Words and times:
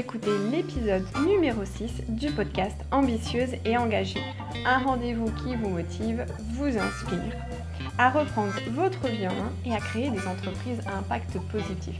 écouter 0.00 0.30
l'épisode 0.50 1.04
numéro 1.26 1.62
6 1.62 2.04
du 2.08 2.30
podcast 2.30 2.76
Ambitieuse 2.90 3.50
et 3.66 3.76
engagée. 3.76 4.22
Un 4.64 4.78
rendez-vous 4.78 5.30
qui 5.32 5.54
vous 5.56 5.68
motive, 5.68 6.24
vous 6.54 6.68
inspire 6.68 7.36
à 7.98 8.08
reprendre 8.08 8.54
votre 8.70 9.06
vie 9.08 9.28
en 9.28 9.34
main 9.34 9.52
et 9.66 9.74
à 9.74 9.76
créer 9.76 10.08
des 10.08 10.26
entreprises 10.26 10.80
à 10.86 10.96
impact 10.96 11.36
positif. 11.52 11.96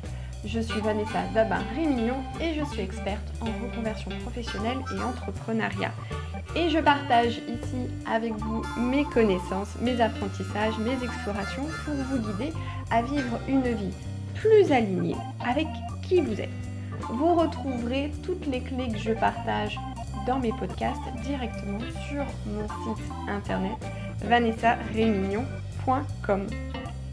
Je 0.47 0.61
suis 0.61 0.81
Vanessa 0.81 1.25
Dabin-Rémignon 1.35 2.17
et 2.41 2.55
je 2.59 2.65
suis 2.73 2.81
experte 2.81 3.35
en 3.43 3.67
reconversion 3.67 4.11
professionnelle 4.23 4.79
et 4.97 5.03
entrepreneuriat. 5.03 5.93
Et 6.57 6.71
je 6.71 6.79
partage 6.79 7.43
ici 7.49 7.91
avec 8.11 8.33
vous 8.33 8.63
mes 8.81 9.05
connaissances, 9.05 9.77
mes 9.83 10.01
apprentissages, 10.01 10.79
mes 10.79 11.05
explorations 11.05 11.67
pour 11.85 11.95
vous 11.95 12.33
guider 12.33 12.55
à 12.91 13.03
vivre 13.03 13.39
une 13.47 13.75
vie 13.75 13.93
plus 14.37 14.73
alignée 14.73 15.17
avec 15.47 15.67
qui 16.09 16.23
vous 16.23 16.41
êtes. 16.41 16.60
Vous 17.09 17.35
retrouverez 17.35 18.13
toutes 18.23 18.47
les 18.47 18.61
clés 18.61 18.89
que 18.89 18.99
je 18.99 19.13
partage 19.13 19.79
dans 20.27 20.39
mes 20.39 20.53
podcasts 20.53 21.01
directement 21.23 21.81
sur 22.09 22.25
mon 22.47 22.69
site 22.85 23.03
internet 23.29 23.77
vanessarémignon.com. 24.23 26.47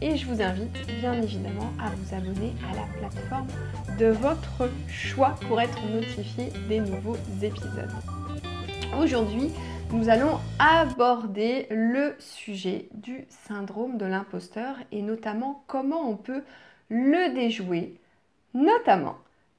Et 0.00 0.16
je 0.16 0.26
vous 0.26 0.40
invite 0.40 0.86
bien 1.00 1.14
évidemment 1.14 1.72
à 1.80 1.90
vous 1.90 2.14
abonner 2.14 2.54
à 2.70 2.76
la 2.76 2.84
plateforme 2.98 3.48
de 3.98 4.06
votre 4.06 4.70
choix 4.86 5.34
pour 5.48 5.60
être 5.60 5.84
notifié 5.90 6.52
des 6.68 6.78
nouveaux 6.80 7.16
épisodes. 7.42 7.90
Aujourd'hui, 9.00 9.50
nous 9.92 10.08
allons 10.08 10.38
aborder 10.58 11.66
le 11.70 12.16
sujet 12.18 12.88
du 12.92 13.26
syndrome 13.28 13.96
de 13.96 14.06
l'imposteur 14.06 14.74
et 14.92 15.02
notamment 15.02 15.62
comment 15.66 16.08
on 16.08 16.16
peut 16.16 16.42
le 16.90 17.34
déjouer, 17.34 17.98
notamment 18.54 19.18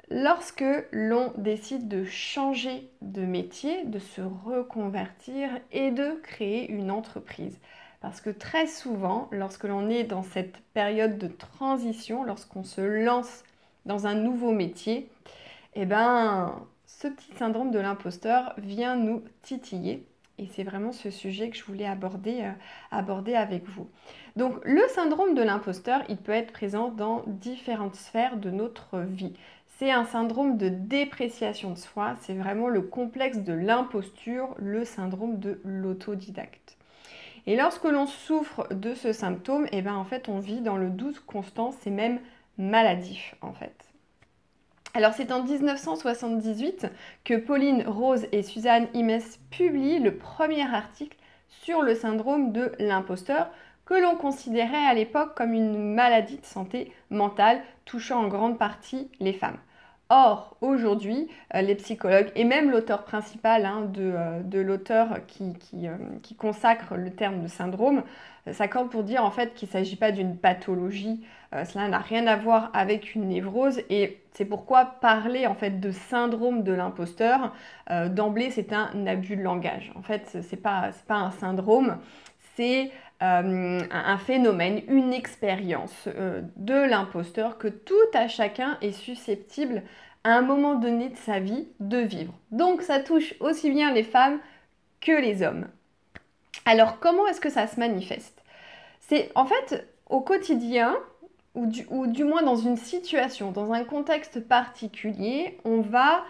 lorsque 0.09 0.65
l'on 0.91 1.31
décide 1.37 1.87
de 1.87 2.03
changer 2.03 2.89
de 3.01 3.21
métier, 3.21 3.85
de 3.85 3.99
se 3.99 4.21
reconvertir 4.21 5.49
et 5.71 5.91
de 5.91 6.19
créer 6.23 6.69
une 6.71 6.91
entreprise. 6.91 7.59
Parce 8.01 8.21
que 8.21 8.29
très 8.29 8.65
souvent, 8.67 9.27
lorsque 9.31 9.65
l'on 9.65 9.89
est 9.89 10.05
dans 10.05 10.23
cette 10.23 10.57
période 10.73 11.17
de 11.17 11.27
transition, 11.27 12.23
lorsqu'on 12.23 12.63
se 12.63 12.81
lance 12.81 13.43
dans 13.85 14.07
un 14.07 14.15
nouveau 14.15 14.51
métier, 14.51 15.09
eh 15.75 15.85
ben, 15.85 16.65
ce 16.85 17.07
petit 17.07 17.33
syndrome 17.33 17.71
de 17.71 17.79
l'imposteur 17.79 18.53
vient 18.57 18.95
nous 18.95 19.23
titiller. 19.41 20.05
Et 20.37 20.47
c'est 20.47 20.63
vraiment 20.63 20.93
ce 20.93 21.11
sujet 21.11 21.49
que 21.49 21.57
je 21.57 21.65
voulais 21.65 21.85
aborder, 21.85 22.43
euh, 22.43 22.51
aborder 22.91 23.35
avec 23.35 23.67
vous. 23.67 23.89
Donc 24.37 24.55
le 24.63 24.81
syndrome 24.87 25.35
de 25.35 25.41
l'imposteur, 25.41 26.01
il 26.07 26.15
peut 26.15 26.31
être 26.31 26.53
présent 26.53 26.87
dans 26.87 27.23
différentes 27.27 27.95
sphères 27.95 28.37
de 28.37 28.49
notre 28.49 28.99
vie. 28.99 29.33
C'est 29.79 29.91
un 29.91 30.03
syndrome 30.03 30.57
de 30.57 30.67
dépréciation 30.67 31.71
de 31.71 31.77
soi, 31.77 32.17
c'est 32.19 32.33
vraiment 32.33 32.67
le 32.67 32.81
complexe 32.81 33.37
de 33.37 33.53
l'imposture, 33.53 34.53
le 34.57 34.83
syndrome 34.83 35.39
de 35.39 35.61
l'autodidacte. 35.63 36.77
Et 37.47 37.55
lorsque 37.55 37.85
l'on 37.85 38.05
souffre 38.05 38.67
de 38.73 38.93
ce 38.93 39.13
symptôme, 39.13 39.67
eh 39.71 39.81
ben 39.81 39.95
en 39.95 40.03
fait 40.03 40.27
on 40.27 40.39
vit 40.39 40.59
dans 40.59 40.75
le 40.75 40.89
doute 40.89 41.21
constant, 41.21 41.71
c'est 41.71 41.91
même 41.91 42.19
maladif 42.57 43.35
en 43.41 43.53
fait. 43.53 43.73
Alors 44.95 45.13
c'est 45.13 45.31
en 45.31 45.43
1978 45.43 46.87
que 47.23 47.35
Pauline 47.35 47.85
Rose 47.87 48.27
et 48.33 48.43
Suzanne 48.43 48.89
Imes 48.93 49.21
publient 49.49 49.99
le 49.99 50.17
premier 50.17 50.63
article 50.75 51.17
sur 51.47 51.83
le 51.83 51.95
syndrome 51.95 52.51
de 52.51 52.73
l'imposteur 52.79 53.49
que 53.85 53.93
l'on 53.93 54.17
considérait 54.17 54.85
à 54.85 54.93
l'époque 54.93 55.35
comme 55.35 55.53
une 55.53 55.93
maladie 55.93 56.37
de 56.37 56.45
santé 56.45 56.91
mentale 57.09 57.61
touchant 57.85 58.25
en 58.25 58.27
grande 58.27 58.59
partie 58.59 59.09
les 59.21 59.31
femmes. 59.31 59.57
Or, 60.11 60.57
aujourd'hui, 60.61 61.27
euh, 61.53 61.61
les 61.61 61.75
psychologues 61.75 62.31
et 62.35 62.43
même 62.43 62.71
l'auteur 62.71 63.03
principal 63.03 63.63
hein, 63.63 63.91
euh, 63.99 64.41
de, 64.41 64.59
l'auteur 64.59 65.19
qui, 65.27 65.53
euh, 65.75 65.95
qui, 66.23 66.33
consacre 66.33 66.95
le 66.95 67.11
terme 67.11 67.43
de 67.43 67.47
syndrome 67.47 68.01
s'accordent 68.51 68.89
pour 68.89 69.03
dire 69.03 69.23
en 69.23 69.29
fait 69.29 69.53
qu'il 69.53 69.67
ne 69.67 69.73
s'agit 69.73 69.97
pas 69.97 70.11
d'une 70.11 70.35
pathologie, 70.35 71.21
cela 71.65 71.87
n'a 71.87 71.99
rien 71.99 72.25
à 72.25 72.35
voir 72.35 72.71
avec 72.73 73.13
une 73.13 73.27
névrose 73.27 73.81
et 73.91 74.21
c'est 74.31 74.45
pourquoi 74.45 74.85
parler 74.85 75.45
en 75.45 75.53
fait 75.53 75.79
de 75.79 75.91
syndrome 75.91 76.63
de 76.63 76.71
l'imposteur, 76.71 77.53
d'emblée 78.07 78.49
c'est 78.49 78.73
un 78.73 79.05
abus 79.05 79.35
de 79.35 79.43
langage. 79.43 79.91
En 79.95 80.01
fait, 80.01 80.27
ce 80.31 80.37
n'est 80.37 80.61
pas, 80.61 80.89
pas 81.07 81.17
un 81.17 81.31
syndrome, 81.31 81.97
c'est 82.55 82.89
un 83.21 84.17
phénomène, 84.17 84.81
une 84.87 85.11
expérience 85.13 86.07
de 86.55 86.73
l'imposteur 86.73 87.57
que 87.57 87.67
tout 87.67 87.93
à 88.13 88.27
chacun 88.27 88.77
est 88.81 88.93
susceptible 88.93 89.83
à 90.23 90.31
un 90.31 90.41
moment 90.41 90.75
donné 90.75 91.09
de 91.09 91.17
sa 91.17 91.39
vie 91.39 91.67
de 91.79 91.97
vivre. 91.97 92.33
Donc 92.51 92.81
ça 92.81 92.99
touche 92.99 93.33
aussi 93.39 93.69
bien 93.71 93.93
les 93.93 94.03
femmes 94.03 94.39
que 95.01 95.11
les 95.11 95.43
hommes. 95.43 95.67
Alors 96.65 96.99
comment 96.99 97.27
est-ce 97.27 97.41
que 97.41 97.49
ça 97.49 97.67
se 97.67 97.79
manifeste? 97.79 98.41
C'est 98.99 99.31
en 99.35 99.45
fait 99.45 99.87
au 100.09 100.21
quotidien, 100.21 100.97
ou 101.55 101.65
du, 101.65 101.85
ou 101.89 102.07
du, 102.07 102.23
moins 102.23 102.43
dans 102.43 102.55
une 102.55 102.77
situation, 102.77 103.51
dans 103.51 103.71
un 103.73 103.83
contexte 103.83 104.39
particulier, 104.47 105.57
on 105.63 105.81
va 105.81 106.23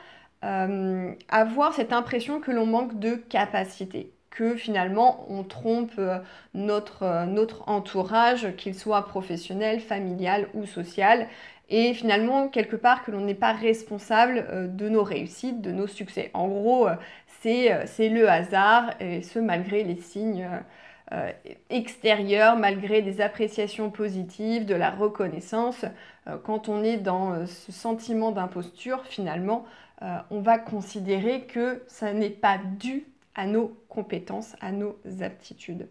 euh, 0.43 1.13
avoir 1.29 1.73
cette 1.73 1.93
impression 1.93 2.39
que 2.39 2.51
l'on 2.51 2.65
manque 2.65 2.99
de 2.99 3.15
capacité, 3.15 4.13
que 4.31 4.55
finalement 4.55 5.25
on 5.29 5.43
trompe 5.43 5.91
euh, 5.97 6.19
notre, 6.53 7.03
euh, 7.03 7.25
notre 7.25 7.67
entourage, 7.67 8.55
qu'il 8.57 8.75
soit 8.75 9.03
professionnel, 9.07 9.79
familial 9.79 10.47
ou 10.53 10.65
social, 10.65 11.27
et 11.69 11.93
finalement 11.93 12.47
quelque 12.47 12.75
part 12.75 13.03
que 13.03 13.11
l'on 13.11 13.21
n'est 13.21 13.35
pas 13.35 13.53
responsable 13.53 14.45
euh, 14.49 14.67
de 14.67 14.89
nos 14.89 15.03
réussites, 15.03 15.61
de 15.61 15.71
nos 15.71 15.87
succès. 15.87 16.31
En 16.33 16.47
gros, 16.47 16.87
c'est 17.41 18.09
le 18.09 18.29
hasard, 18.29 18.91
et 18.99 19.21
ce 19.21 19.39
malgré 19.39 19.83
les 19.83 19.95
signes 19.95 20.47
extérieurs, 21.69 22.57
malgré 22.57 23.01
des 23.01 23.21
appréciations 23.21 23.89
positives, 23.89 24.65
de 24.65 24.75
la 24.75 24.91
reconnaissance. 24.91 25.85
Quand 26.43 26.67
on 26.67 26.83
est 26.83 26.97
dans 26.97 27.45
ce 27.47 27.71
sentiment 27.71 28.31
d'imposture, 28.31 29.05
finalement, 29.05 29.65
on 30.01 30.41
va 30.41 30.59
considérer 30.59 31.43
que 31.43 31.81
ça 31.87 32.11
n'est 32.11 32.29
pas 32.29 32.59
dû 32.77 33.05
à 33.35 33.45
nos 33.45 33.77
compétences, 33.87 34.55
à 34.61 34.71
nos 34.71 34.97
aptitudes. 35.21 35.87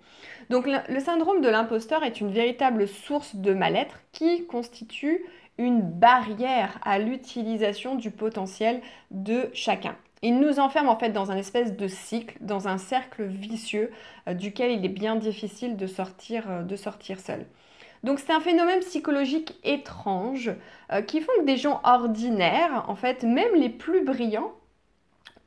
Donc 0.50 0.66
le 0.66 1.00
syndrome 1.00 1.41
de 1.41 1.49
l'imposteur 1.49 2.04
est 2.04 2.21
une 2.21 2.31
véritable 2.31 2.88
source 2.88 3.37
de 3.37 3.54
mal-être 3.54 4.00
qui 4.12 4.47
constitue 4.47 5.25
une 5.59 5.81
barrière 5.81 6.78
à 6.82 6.98
l'utilisation 6.98 7.97
du 7.97 8.10
potentiel 8.10 8.81
de 9.10 9.50
chacun. 9.53 9.97
Il 10.22 10.41
nous 10.41 10.59
enferme 10.59 10.88
en 10.88 10.97
fait 10.97 11.10
dans 11.10 11.31
un 11.31 11.37
espèce 11.37 11.77
de 11.77 11.87
cycle, 11.87 12.37
dans 12.41 12.66
un 12.66 12.78
cercle 12.78 13.25
vicieux 13.25 13.91
euh, 14.28 14.34
duquel 14.34 14.72
il 14.72 14.84
est 14.84 14.88
bien 14.88 15.16
difficile 15.16 15.77
de 15.77 15.87
sortir, 15.87 16.50
euh, 16.50 16.62
de 16.62 16.75
sortir 16.75 17.21
seul. 17.21 17.47
Donc 18.04 18.19
c'est 18.19 18.32
un 18.32 18.41
phénomène 18.41 18.81
psychologique 18.81 19.59
étrange 19.65 20.53
euh, 20.93 21.03
qui 21.03 21.21
font 21.21 21.32
que 21.41 21.44
des 21.44 21.56
gens 21.56 21.81
ordinaires, 21.84 22.84
en 22.88 22.97
fait 22.97 23.22
même 23.22 23.54
les 23.54 23.69
plus 23.69 24.04
brillants, 24.04 24.53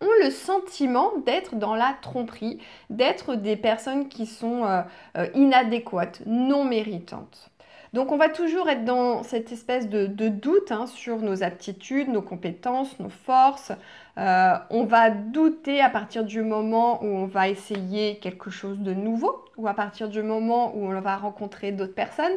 ont 0.01 0.23
le 0.23 0.29
sentiment 0.29 1.11
d'être 1.25 1.55
dans 1.55 1.75
la 1.75 1.95
tromperie, 2.01 2.59
d'être 2.89 3.35
des 3.35 3.55
personnes 3.55 4.09
qui 4.09 4.25
sont 4.25 4.65
inadéquates, 5.33 6.21
non 6.25 6.65
méritantes. 6.65 7.51
Donc 7.93 8.13
on 8.13 8.17
va 8.17 8.29
toujours 8.29 8.69
être 8.69 8.85
dans 8.85 9.21
cette 9.23 9.51
espèce 9.51 9.89
de, 9.89 10.07
doute 10.29 10.71
hein, 10.71 10.87
sur 10.87 11.17
nos 11.17 11.43
aptitudes, 11.43 12.07
nos 12.07 12.21
compétences, 12.21 12.97
nos 12.99 13.09
forces. 13.09 13.73
Euh, 14.17 14.53
on 14.69 14.85
va 14.85 15.09
douter 15.09 15.81
à 15.81 15.89
partir 15.89 16.23
du 16.23 16.41
moment 16.41 17.03
où 17.03 17.07
on 17.07 17.25
va 17.25 17.49
essayer 17.49 18.17
quelque 18.19 18.49
chose 18.49 18.79
de 18.79 18.93
nouveau 18.93 19.43
ou 19.57 19.67
à 19.67 19.73
partir 19.73 20.07
du 20.07 20.23
moment 20.23 20.73
où 20.75 20.85
on 20.85 21.01
va 21.01 21.17
rencontrer 21.17 21.73
d'autres 21.73 21.93
personnes, 21.93 22.31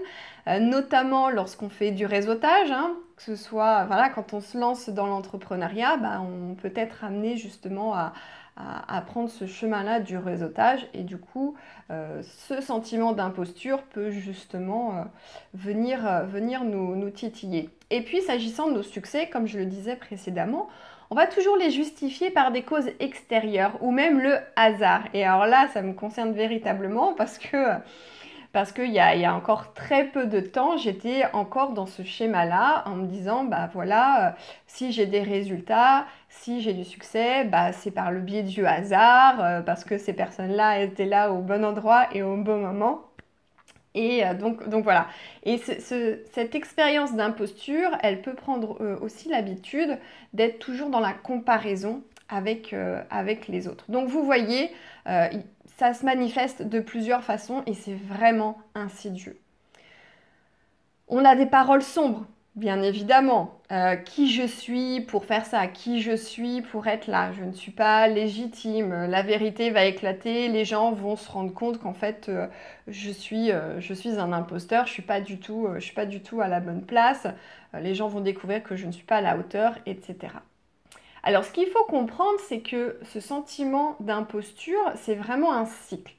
euh, 0.49 0.59
notamment 0.59 1.31
lorsqu'on 1.31 1.69
fait 1.69 1.93
du 1.93 2.05
réseautage, 2.05 2.73
hein, 2.73 2.97
que 3.17 3.23
ce 3.23 3.37
soit 3.37 3.85
voilà, 3.85 4.09
quand 4.09 4.33
on 4.33 4.41
se 4.41 4.59
lance 4.59 4.89
dans 4.89 5.07
l'entrepreneuriat, 5.07 5.97
bah, 5.97 6.21
on 6.21 6.55
peut 6.55 6.73
être 6.75 7.05
amené 7.05 7.37
justement 7.37 7.95
à, 7.95 8.13
prendre 9.07 9.29
ce 9.29 9.47
chemin-là 9.47 10.01
du 10.01 10.17
réseautage. 10.17 10.87
Et 10.95 11.03
du 11.03 11.19
coup, 11.19 11.57
euh, 11.91 12.23
ce 12.49 12.61
sentiment 12.61 13.13
d'imposture 13.13 13.83
peut 13.83 14.11
justement 14.11 14.97
euh, 14.97 15.03
venir, 15.55 16.07
euh, 16.07 16.23
venir 16.23 16.63
nous, 16.63 16.95
nous 16.95 17.11
titiller. 17.11 17.71
Et 17.91 18.03
puis, 18.03 18.23
s'agissant 18.23 18.69
de 18.69 18.75
nos 18.75 18.83
succès, 18.85 19.29
comme 19.29 19.49
je 19.49 19.59
le 19.59 19.67
disais 19.67 19.97
précédemment, 19.97 20.69
on 21.11 21.17
va 21.17 21.27
toujours 21.27 21.57
les 21.57 21.71
justifier 21.71 22.31
par 22.31 22.53
des 22.53 22.63
causes 22.63 22.91
extérieures 23.01 23.77
ou 23.83 23.91
même 23.91 24.21
le 24.21 24.37
hasard. 24.57 25.03
Et 25.15 25.25
alors 25.25 25.47
là, 25.47 25.69
ça 25.75 25.83
me 25.83 25.93
concerne 25.93 26.33
véritablement 26.33 27.13
parce 27.13 27.39
que 27.39 27.57
parce 28.55 28.71
qu'il 28.71 28.91
y 28.91 28.95
y 28.95 29.01
a, 29.01 29.35
encore 29.35 29.75
très 29.75 30.05
peu 30.05 30.27
de 30.27 30.39
temps, 30.39 30.77
j'étais 30.77 31.25
encore 31.33 31.73
dans 31.73 31.87
ce 31.87 32.05
schéma-là 32.05 32.85
en 32.87 32.95
me 32.95 33.07
disant, 33.09 33.43
bah 33.43 33.69
voilà, 33.75 34.29
euh, 34.29 34.33
si 34.69 34.93
j'ai 34.93 35.07
des 35.07 35.23
résultats, 35.23 36.07
si 36.29 36.61
j'ai 36.63 36.73
du 36.73 36.85
succès, 36.85 37.45
bah 37.47 37.73
c'est 37.73 37.91
par 37.91 38.13
le 38.13 38.21
biais 38.21 38.45
du 38.45 38.65
hasard, 38.65 39.43
euh, 39.43 39.61
parce 39.61 39.85
que 39.85 39.99
ces 39.99 40.13
personnes-là 40.13 40.83
étaient 40.83 41.05
là 41.05 41.33
au 41.33 41.39
bon 41.39 41.65
endroit 41.65 42.07
et 42.15 42.23
au 42.23 42.37
bon 42.37 42.59
moment. 42.59 43.03
Et 43.95 44.25
euh, 44.25 44.35
donc, 44.35 44.63
voilà. 44.85 45.09
Et 45.43 45.59
cette 45.59 46.55
expérience 46.55 47.13
d'imposture, 47.15 47.91
elle 48.05 48.23
peut 48.23 48.35
prendre 48.35 48.79
aussi 49.03 49.29
l'habitude 49.29 49.99
d'être 50.33 50.61
toujours 50.61 50.91
dans 50.91 51.01
la 51.01 51.13
comparaison 51.13 52.05
avec 52.29 52.73
les 53.49 53.69
autres. 53.69 53.85
Donc 53.91 54.09
vous 54.09 54.25
voyez, 54.25 54.71
ça 55.77 55.95
se 55.95 56.05
manifeste 56.05 56.63
de 56.63 56.81
plusieurs 56.81 57.25
façons 57.25 57.63
et 57.67 57.75
c'est 57.75 57.95
vraiment 57.95 58.59
insidieux. 58.75 59.39
On 61.09 61.25
a 61.25 61.37
des 61.37 61.47
paroles 61.47 61.83
sombres 61.83 62.27
Bien 62.57 62.83
évidemment, 62.83 63.59
euh, 63.73 63.97
qui 63.97 64.31
je 64.31 64.47
suis 64.47 65.01
pour 65.01 65.25
faire 65.25 65.45
ça, 65.45 65.67
qui 65.67 66.01
je 66.01 66.15
suis 66.15 66.63
pour 66.63 66.87
être 66.87 67.09
là? 67.09 67.33
Je 67.33 67.43
ne 67.43 67.51
suis 67.51 67.73
pas 67.73 68.07
légitime, 68.07 69.07
la 69.07 69.23
vérité 69.23 69.71
va 69.71 69.87
éclater, 69.87 70.47
les 70.47 70.65
gens 70.65 70.93
vont 70.93 71.17
se 71.17 71.29
rendre 71.29 71.53
compte 71.53 71.81
qu'en 71.81 71.95
fait 71.95 72.29
euh, 72.29 72.47
je, 72.87 73.11
suis, 73.11 73.51
euh, 73.51 73.81
je 73.81 73.93
suis 73.93 74.21
un 74.21 74.33
imposteur, 74.33 74.87
je 74.87 74.91
ne 74.91 74.95
suis, 74.95 75.03
pas 75.03 75.19
je 75.25 75.81
suis 75.81 75.95
pas 75.95 76.07
du 76.07 76.23
tout 76.23 76.41
à 76.41 76.47
la 76.47 76.61
bonne 76.61 76.83
place, 76.83 77.27
les 77.73 77.97
gens 77.97 78.07
vont 78.07 78.21
découvrir 78.21 78.63
que 78.63 78.77
je 78.77 78.87
ne 78.87 78.93
suis 78.93 79.03
pas 79.03 79.17
à 79.17 79.21
la 79.21 79.37
hauteur, 79.37 79.77
etc. 79.87 80.35
Alors 81.27 81.43
ce 81.43 81.51
qu'il 81.51 81.69
faut 81.69 81.85
comprendre, 81.85 82.39
c'est 82.49 82.61
que 82.61 82.99
ce 83.03 83.19
sentiment 83.19 83.97
d'imposture, 83.99 84.93
c'est 84.95 85.15
vraiment 85.15 85.55
un 85.55 85.65
cycle. 85.65 86.15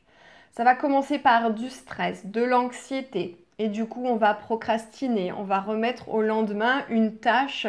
Ça 0.51 0.63
va 0.63 0.73
commencer 0.73 1.19
par 1.19 1.51
du 1.51 1.69
stress, 1.69 2.25
de 2.25 2.41
l'anxiété, 2.41 3.37
et 3.59 3.69
du 3.69 3.85
coup, 3.85 4.03
on 4.03 4.15
va 4.15 4.33
procrastiner, 4.33 5.31
on 5.31 5.43
va 5.43 5.59
remettre 5.59 6.09
au 6.09 6.23
lendemain 6.23 6.83
une 6.89 7.17
tâche 7.17 7.67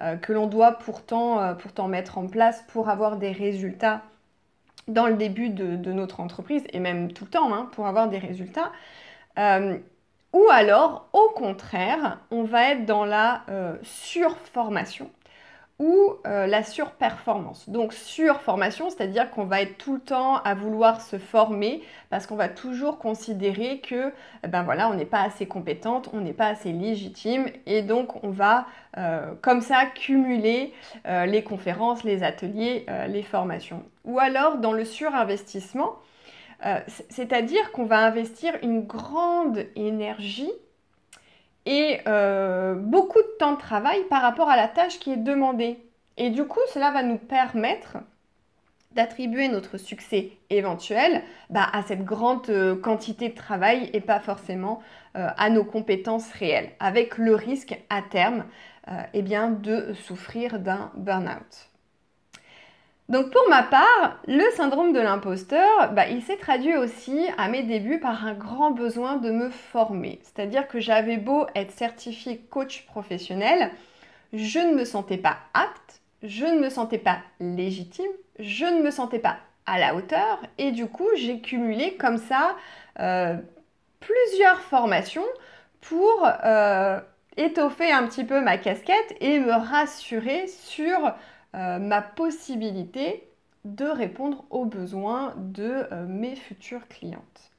euh, 0.00 0.16
que 0.16 0.32
l'on 0.32 0.46
doit 0.46 0.72
pourtant, 0.72 1.40
euh, 1.40 1.54
pourtant 1.54 1.88
mettre 1.88 2.16
en 2.16 2.26
place 2.26 2.64
pour 2.68 2.88
avoir 2.88 3.16
des 3.18 3.32
résultats 3.32 4.00
dans 4.88 5.06
le 5.06 5.14
début 5.14 5.50
de, 5.50 5.92
notre 5.92 6.20
entreprise 6.20 6.64
et 6.72 6.80
même 6.80 7.12
tout 7.12 7.24
le 7.24 7.30
temps 7.30 7.52
hein, 7.52 7.68
pour 7.72 7.86
avoir 7.86 8.08
des 8.08 8.18
résultats. 8.18 8.72
Euh, 9.38 9.76
ou 10.32 10.46
alors, 10.50 11.08
au 11.12 11.28
contraire, 11.34 12.18
on 12.30 12.44
va 12.44 12.70
être 12.70 12.86
dans 12.86 13.04
la 13.04 13.44
surformation 13.82 15.10
ou 15.78 16.14
euh, 16.26 16.48
la 16.48 16.64
surperformance. 16.64 17.68
Donc 17.68 17.92
surformation, 17.92 18.90
c'est-à-dire 18.90 19.30
qu'on 19.30 19.44
va 19.44 19.62
être 19.62 19.78
tout 19.78 19.94
le 19.94 20.00
temps 20.00 20.42
à 20.42 20.54
vouloir 20.54 21.00
se 21.00 21.18
former 21.18 21.82
parce 22.10 22.26
qu'on 22.26 22.34
va 22.34 22.48
toujours 22.48 22.98
considérer 22.98 23.78
que 23.78 24.12
eh 24.42 24.48
ben 24.48 24.64
voilà, 24.64 24.90
on 24.90 24.94
n'est 24.94 25.04
pas 25.04 25.22
assez 25.22 25.46
compétente, 25.46 26.10
on 26.12 26.20
n'est 26.20 26.32
pas 26.32 26.48
assez 26.48 26.72
légitime 26.72 27.46
et 27.66 27.82
donc 27.82 28.24
on 28.24 28.30
va 28.30 28.66
euh, 28.96 29.34
comme 29.40 29.60
ça 29.60 29.86
cumuler 29.86 30.72
euh, 31.06 31.26
les 31.26 31.44
conférences, 31.44 32.02
les 32.02 32.24
ateliers, 32.24 32.86
les 33.08 33.22
formations. 33.22 33.84
Ou 34.04 34.18
alors 34.18 34.58
dans 34.58 34.72
le 34.72 34.84
surinvestissement, 34.84 35.96
c'est-à-dire 36.86 37.70
qu'on 37.70 37.84
va 37.84 37.98
investir 37.98 38.54
une 38.62 38.82
grande 38.82 39.66
énergie 39.76 40.50
et 41.68 42.00
euh, 42.08 42.74
beaucoup 42.74 43.20
de 43.20 43.36
temps 43.38 43.52
de 43.52 43.58
travail 43.58 44.02
par 44.08 44.22
rapport 44.22 44.48
à 44.48 44.56
la 44.56 44.68
tâche 44.68 44.98
qui 44.98 45.12
est 45.12 45.18
demandée. 45.18 45.78
Et 46.16 46.30
du 46.30 46.44
coup, 46.44 46.60
cela 46.72 46.90
va 46.90 47.02
nous 47.02 47.18
permettre 47.18 47.98
d'attribuer 48.92 49.48
notre 49.48 49.76
succès 49.76 50.32
éventuel 50.48 51.22
bah, 51.50 51.68
à 51.70 51.82
cette 51.82 52.04
grande 52.04 52.48
euh, 52.48 52.74
quantité 52.74 53.28
de 53.28 53.34
travail 53.34 53.90
et 53.92 54.00
pas 54.00 54.18
forcément 54.18 54.80
euh, 55.14 55.28
à 55.36 55.50
nos 55.50 55.62
compétences 55.62 56.32
réelles, 56.32 56.70
avec 56.80 57.18
le 57.18 57.34
risque 57.34 57.78
à 57.90 58.02
terme 58.02 58.44
eh 59.12 59.20
bien, 59.20 59.50
de 59.50 59.92
souffrir 59.92 60.60
d'un 60.60 60.90
burn-out. 60.96 61.67
Donc 63.08 63.30
pour 63.30 63.42
ma 63.48 63.62
part, 63.62 64.18
le 64.26 64.44
syndrome 64.54 64.92
de 64.92 65.00
l'imposteur, 65.00 65.92
bah, 65.92 66.08
il 66.08 66.22
s'est 66.22 66.36
traduit 66.36 66.76
aussi 66.76 67.26
à 67.38 67.48
mes 67.48 67.62
débuts 67.62 68.00
par 68.00 68.26
un 68.26 68.34
grand 68.34 68.70
besoin 68.70 69.16
de 69.16 69.30
me 69.30 69.48
former. 69.48 70.20
C'est-à-dire 70.22 70.68
que 70.68 70.78
j'avais 70.78 71.16
beau 71.16 71.46
être 71.54 71.70
certifié 71.70 72.38
coach 72.50 72.84
professionnel, 72.84 73.70
je 74.34 74.58
ne 74.58 74.74
me 74.74 74.84
sentais 74.84 75.16
pas 75.16 75.38
apte, 75.54 76.02
je 76.22 76.44
ne 76.44 76.58
me 76.58 76.68
sentais 76.68 76.98
pas 76.98 77.20
légitime, 77.40 78.10
je 78.38 78.66
ne 78.66 78.82
me 78.82 78.90
sentais 78.90 79.20
pas 79.20 79.38
à 79.64 79.78
la 79.78 79.94
hauteur 79.94 80.42
et 80.58 80.70
du 80.70 80.86
coup 80.86 81.08
j'ai 81.16 81.40
cumulé 81.40 81.94
comme 81.96 82.18
ça 82.18 82.56
euh, 83.00 83.36
plusieurs 84.00 84.60
formations 84.60 85.26
pour 85.80 86.26
euh, 86.44 87.00
étoffer 87.38 87.90
un 87.90 88.06
petit 88.06 88.24
peu 88.24 88.40
ma 88.40 88.58
casquette 88.58 89.16
et 89.20 89.38
me 89.38 89.52
rassurer 89.52 90.46
sur 90.46 91.14
euh, 91.54 91.78
ma 91.78 92.02
possibilité 92.02 93.28
de 93.64 93.86
répondre 93.86 94.44
aux 94.50 94.64
besoins 94.64 95.34
de 95.36 95.86
euh, 95.92 96.06
mes 96.06 96.36
futures 96.36 96.86
clientes. 96.88 97.50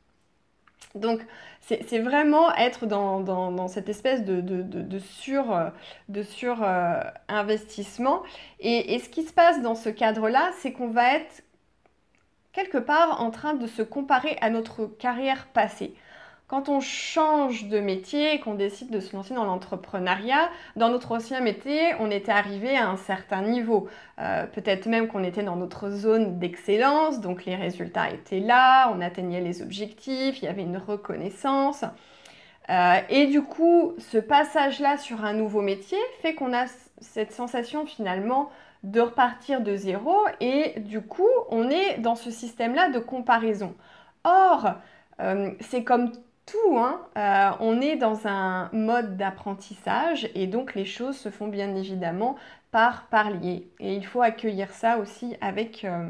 Donc, 0.95 1.21
c'est 1.61 1.99
vraiment 1.99 2.51
être 2.55 2.87
dans, 2.87 3.67
cette 3.67 3.89
espèce 3.89 4.23
de, 4.25 4.41
de 4.41 4.99
euh, 5.39 5.69
et, 8.59 8.99
ce 8.99 9.09
qui 9.09 9.23
se 9.23 9.31
passe 9.31 9.61
dans 9.61 9.75
ce 9.75 9.89
cadre-là, 9.89 10.49
c'est 10.57 10.71
qu'on 10.71 10.87
va 10.87 11.13
être 11.13 11.43
quelque 12.53 12.79
part 12.79 13.21
en 13.21 13.29
train 13.29 13.53
de 13.53 13.67
se 13.67 13.83
comparer 13.83 14.37
à 14.41 14.49
notre 14.49 14.85
carrière 14.85 15.45
passée. 15.47 15.93
Quand 16.49 16.67
on 16.67 16.79
change 16.79 17.67
de 17.67 17.79
métier 17.79 18.33
et 18.33 18.39
qu'on 18.39 18.55
décide 18.55 18.89
de 18.89 18.99
se 18.99 19.15
lancer 19.15 19.35
dans 19.35 19.43
l'entrepreneuriat, 19.43 20.49
dans 20.75 20.89
notre 20.89 21.11
ancien 21.11 21.41
métier, 21.41 21.93
on 21.99 22.09
était 22.09 22.31
arrivé 22.31 22.75
à 22.75 22.89
un 22.89 22.97
certain 22.97 23.43
niveau. 23.43 23.87
Euh, 24.17 24.47
peut-être 24.47 24.87
même 24.87 25.07
qu'on 25.07 25.23
était 25.23 25.43
dans 25.43 25.55
notre 25.55 25.91
zone 25.91 26.39
d'excellence, 26.39 27.21
donc 27.21 27.45
les 27.45 27.55
résultats 27.55 28.09
étaient 28.09 28.39
là, 28.39 28.91
on 28.91 28.99
atteignait 28.99 29.41
les 29.41 29.61
objectifs, 29.61 30.41
il 30.41 30.45
y 30.45 30.47
avait 30.47 30.63
une 30.63 30.77
reconnaissance. 30.77 31.85
Euh, 32.71 32.95
et 33.09 33.27
du 33.27 33.43
coup, 33.43 33.93
ce 33.99 34.17
passage-là 34.17 34.97
sur 34.97 35.23
un 35.23 35.33
nouveau 35.33 35.61
métier 35.61 35.99
fait 36.23 36.33
qu'on 36.33 36.51
a 36.51 36.65
cette 36.99 37.31
sensation 37.31 37.85
finalement 37.85 38.49
de 38.81 39.01
repartir 39.01 39.61
de 39.61 39.75
zéro 39.75 40.17
et 40.39 40.79
du 40.79 41.01
coup, 41.01 41.29
on 41.51 41.69
est 41.69 41.99
dans 41.99 42.15
ce 42.15 42.31
système-là 42.31 42.89
de 42.89 42.97
comparaison. 42.97 43.75
Or, 44.23 44.71
euh, 45.21 45.51
c'est 45.59 45.83
comme 45.83 46.11
hein. 46.75 47.01
euh, 47.17 47.51
on 47.59 47.81
est 47.81 47.95
dans 47.95 48.27
un 48.27 48.69
mode 48.71 49.17
d'apprentissage 49.17 50.29
et 50.35 50.47
donc 50.47 50.75
les 50.75 50.85
choses 50.85 51.17
se 51.17 51.29
font 51.29 51.47
bien 51.47 51.75
évidemment 51.75 52.35
par 52.71 53.07
palier. 53.07 53.69
Et 53.79 53.95
il 53.95 54.05
faut 54.05 54.21
accueillir 54.21 54.71
ça 54.71 54.97
aussi 54.97 55.35
avec, 55.41 55.85
euh, 55.85 56.09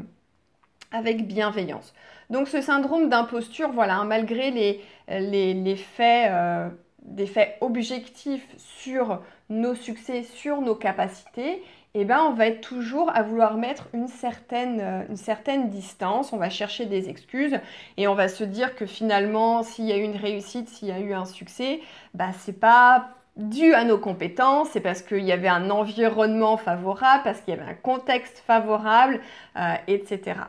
bienveillance. 1.22 1.94
Donc 2.30 2.48
ce 2.48 2.60
syndrome 2.60 3.08
d'imposture, 3.08 3.70
voilà, 3.72 3.96
hein, 3.96 4.04
malgré 4.04 4.50
les, 4.50 4.80
les, 5.08 5.76
faits, 5.76 6.30
euh, 6.30 6.68
des 7.02 7.26
faits 7.26 7.56
objectifs 7.60 8.46
sur 8.58 9.20
nos 9.48 9.74
succès, 9.74 10.22
sur 10.22 10.60
nos 10.60 10.74
capacités, 10.74 11.62
eh 11.94 12.04
ben, 12.04 12.20
on 12.22 12.32
va 12.32 12.46
être 12.46 12.60
toujours 12.60 13.10
à 13.14 13.22
vouloir 13.22 13.56
mettre 13.56 13.88
une 13.92 14.06
certaine, 14.06 14.80
euh, 14.80 15.02
une 15.08 15.16
certaine 15.16 15.70
distance, 15.70 16.32
on 16.32 16.36
va 16.36 16.48
chercher 16.48 16.86
des 16.86 17.08
excuses 17.08 17.58
et 17.96 18.06
on 18.06 18.14
va 18.14 18.28
se 18.28 18.44
dire 18.44 18.76
que 18.76 18.86
finalement, 18.86 19.64
s'il 19.64 19.86
y 19.86 19.92
a 19.92 19.96
eu 19.96 20.02
une 20.02 20.16
réussite, 20.16 20.68
s'il 20.68 20.88
y 20.88 20.92
a 20.92 21.00
eu 21.00 21.12
un 21.12 21.24
succès, 21.24 21.80
bah, 22.14 22.30
c'est 22.38 22.60
pas 22.60 23.08
dû 23.36 23.74
à 23.74 23.84
nos 23.84 23.98
compétences, 23.98 24.68
c'est 24.70 24.80
parce 24.80 25.02
qu'il 25.02 25.24
y 25.24 25.32
avait 25.32 25.48
un 25.48 25.70
environnement 25.70 26.56
favorable, 26.56 27.22
parce 27.24 27.40
qu'il 27.40 27.54
y 27.54 27.58
avait 27.58 27.68
un 27.68 27.74
contexte 27.74 28.42
favorable, 28.46 29.20
euh, 29.56 29.74
etc. 29.88 30.42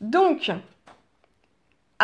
Donc, 0.00 0.50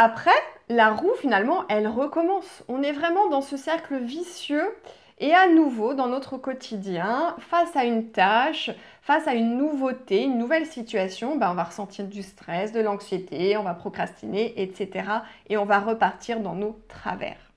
après, 0.00 0.30
la 0.68 0.90
roue, 0.90 1.12
finalement, 1.20 1.64
elle 1.68 1.88
recommence. 1.88 2.62
On 2.68 2.84
est 2.84 2.92
vraiment 2.92 3.28
dans 3.30 3.40
ce 3.40 3.56
cercle 3.56 3.96
vicieux 3.96 4.72
et 5.18 5.34
à 5.34 5.48
nouveau, 5.48 5.94
dans 5.94 6.06
notre 6.06 6.36
quotidien, 6.36 7.34
face 7.40 7.74
à 7.74 7.82
une 7.82 8.12
tâche, 8.12 8.70
face 9.02 9.26
à 9.26 9.34
une 9.34 9.58
nouveauté, 9.58 10.22
une 10.22 10.38
nouvelle 10.38 10.66
situation, 10.66 11.34
ben, 11.34 11.50
on 11.50 11.54
va 11.54 11.64
ressentir 11.64 12.06
du 12.06 12.22
stress, 12.22 12.70
de 12.70 12.78
l'anxiété, 12.78 13.56
on 13.56 13.64
va 13.64 13.74
procrastiner, 13.74 14.62
etc. 14.62 15.10
Et 15.48 15.56
on 15.56 15.64
va 15.64 15.80
repartir 15.80 16.38
dans 16.38 16.54
nos 16.54 16.78
travers. 16.86 17.47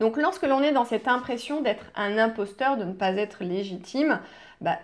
Donc 0.00 0.16
lorsque 0.16 0.42
l'on 0.42 0.62
est 0.62 0.72
dans 0.72 0.84
cette 0.84 1.08
impression 1.08 1.60
d'être 1.60 1.84
un 1.94 2.18
imposteur, 2.18 2.76
de 2.76 2.84
ne 2.84 2.92
pas 2.92 3.12
être 3.12 3.44
légitime, 3.44 4.20
ben, 4.60 4.76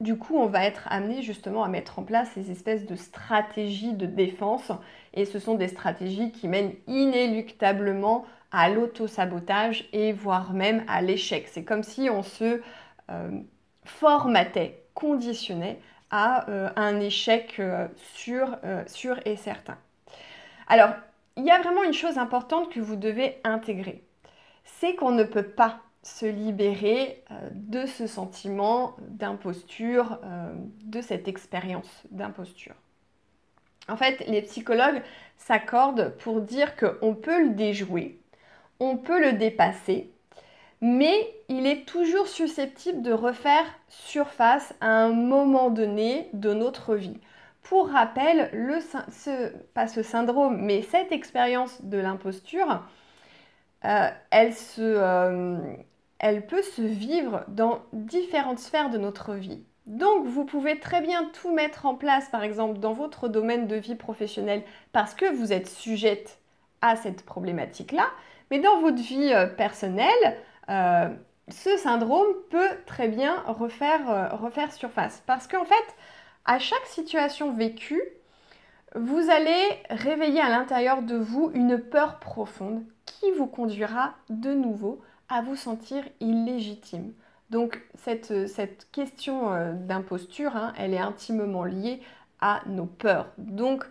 du 0.00 0.16
coup 0.16 0.36
on 0.36 0.46
va 0.46 0.64
être 0.64 0.82
amené 0.90 1.22
justement 1.22 1.64
à 1.64 1.68
mettre 1.68 1.98
en 1.98 2.02
place 2.02 2.28
ces 2.34 2.50
espèces 2.50 2.86
de 2.86 2.96
stratégies 2.96 3.92
de 3.92 4.06
défense. 4.06 4.72
Et 5.14 5.24
ce 5.24 5.38
sont 5.38 5.54
des 5.54 5.68
stratégies 5.68 6.32
qui 6.32 6.48
mènent 6.48 6.74
inéluctablement 6.86 8.24
à 8.50 8.68
l'auto-sabotage 8.68 9.88
et 9.92 10.12
voire 10.12 10.52
même 10.52 10.84
à 10.88 11.02
l'échec. 11.02 11.48
C'est 11.48 11.64
comme 11.64 11.82
si 11.82 12.08
on 12.10 12.22
se 12.22 12.60
euh, 13.10 13.30
formatait, 13.84 14.82
conditionnait 14.94 15.80
à 16.10 16.48
euh, 16.48 16.70
un 16.76 17.00
échec 17.00 17.56
euh, 17.58 17.86
sûr, 18.14 18.56
sûr 18.86 19.18
et 19.26 19.36
certain. 19.36 19.76
Alors, 20.66 20.90
il 21.36 21.44
y 21.44 21.50
a 21.50 21.60
vraiment 21.60 21.84
une 21.84 21.92
chose 21.92 22.18
importante 22.18 22.70
que 22.70 22.80
vous 22.80 22.96
devez 22.96 23.38
intégrer. 23.44 24.02
C'est 24.68 24.94
qu'on 24.94 25.10
ne 25.10 25.24
peut 25.24 25.42
pas 25.42 25.80
se 26.02 26.26
libérer 26.26 27.24
de 27.52 27.86
ce 27.86 28.06
sentiment 28.06 28.96
d'imposture, 29.00 30.18
de 30.84 31.00
cette 31.00 31.26
expérience 31.26 32.04
d'imposture. 32.10 32.74
En 33.88 33.96
fait, 33.96 34.24
les 34.28 34.42
psychologues 34.42 35.02
s'accordent 35.36 36.14
pour 36.18 36.40
dire 36.40 36.76
qu'on 36.76 37.14
peut 37.14 37.42
le 37.42 37.50
déjouer, 37.50 38.20
on 38.80 38.96
peut 38.96 39.20
le 39.20 39.32
dépasser, 39.32 40.10
mais 40.80 41.34
il 41.48 41.66
est 41.66 41.84
toujours 41.86 42.28
susceptible 42.28 43.02
de 43.02 43.12
refaire 43.12 43.64
surface 43.88 44.74
à 44.80 44.88
un 44.88 45.08
moment 45.08 45.70
donné 45.70 46.28
de 46.34 46.52
notre 46.52 46.94
vie. 46.94 47.18
Pour 47.62 47.90
rappel, 47.90 48.50
le, 48.52 48.78
pas 49.74 49.88
ce 49.88 50.02
syndrome, 50.02 50.58
mais 50.58 50.82
cette 50.82 51.12
expérience 51.12 51.82
de 51.82 51.98
l'imposture, 51.98 52.82
euh, 53.84 54.08
elle, 54.30 54.52
euh, 54.78 55.58
elle 56.18 56.46
peut 56.46 56.62
se 56.62 56.82
vivre 56.82 57.44
dans 57.48 57.82
différentes 57.92 58.58
sphères 58.58 58.90
de 58.90 58.98
notre 58.98 59.34
vie. 59.34 59.62
Donc, 59.86 60.26
vous 60.26 60.44
pouvez 60.44 60.78
très 60.78 61.00
bien 61.00 61.30
tout 61.40 61.52
mettre 61.52 61.86
en 61.86 61.94
place, 61.94 62.28
par 62.28 62.42
exemple, 62.42 62.78
dans 62.78 62.92
votre 62.92 63.28
domaine 63.28 63.66
de 63.66 63.76
vie 63.76 63.94
professionnelle, 63.94 64.62
parce 64.92 65.14
que 65.14 65.32
vous 65.32 65.52
êtes 65.52 65.68
sujette 65.68 66.38
à 66.82 66.96
cette 66.96 67.24
problématique-là. 67.24 68.06
Mais 68.50 68.58
dans 68.58 68.80
votre 68.80 69.02
vie 69.02 69.32
euh, 69.32 69.46
personnelle, 69.46 70.36
ce 71.48 71.78
syndrome 71.78 72.26
peut 72.50 72.68
très 72.84 73.08
bien 73.08 73.42
refaire, 73.46 74.38
refaire 74.38 74.70
surface. 74.70 75.22
Parce 75.26 75.48
qu'en 75.48 75.64
fait, 75.64 75.74
à 76.44 76.58
chaque 76.58 76.84
situation 76.84 77.52
vécue, 77.52 78.02
vous 78.94 79.30
allez 79.30 79.62
réveiller 79.90 80.40
à 80.40 80.48
l'intérieur 80.48 81.02
de 81.02 81.16
vous 81.16 81.50
une 81.54 81.78
peur 81.78 82.18
profonde 82.18 82.82
qui 83.04 83.30
vous 83.32 83.46
conduira 83.46 84.14
de 84.30 84.52
nouveau 84.52 85.00
à 85.28 85.42
vous 85.42 85.56
sentir 85.56 86.04
illégitime. 86.20 87.12
Donc 87.50 87.82
cette, 87.96 88.88
question 88.92 89.52
euh, 89.52 89.72
d'imposture, 89.72 90.56
hein, 90.56 90.72
elle 90.76 90.94
est 90.94 90.98
intimement 90.98 91.64
liée 91.64 92.00
à 92.40 92.62
nos 92.66 92.86
peurs. 92.86 93.28
Donc 93.38 93.84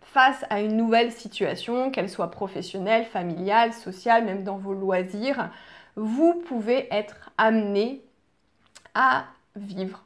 face 0.00 0.44
à 0.50 0.60
une 0.60 0.76
nouvelle 0.76 1.12
situation, 1.12 1.90
qu'elle 1.90 2.10
soit 2.10 2.30
professionnelle, 2.30 3.04
familiale, 3.04 3.72
sociale, 3.72 4.24
même 4.24 4.42
dans 4.42 4.58
vos 4.58 4.74
loisirs, 4.74 5.50
vous 5.96 6.34
pouvez 6.34 6.88
être 6.92 7.30
amené 7.38 8.02
à 8.94 9.24
vivre 9.56 10.04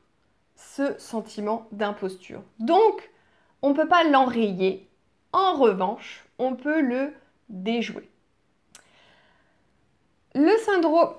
ce 0.56 0.98
sentiment 0.98 1.66
d'imposture. 1.72 2.42
Donc, 2.58 3.10
on 3.64 3.70
ne 3.70 3.74
peut 3.74 3.88
pas 3.88 4.04
l'enrayer. 4.04 4.86
En 5.32 5.54
revanche, 5.54 6.26
on 6.38 6.54
peut 6.54 6.82
le 6.82 7.14
déjouer. 7.48 8.10
Le 10.34 10.54
syndrome, 10.66 11.14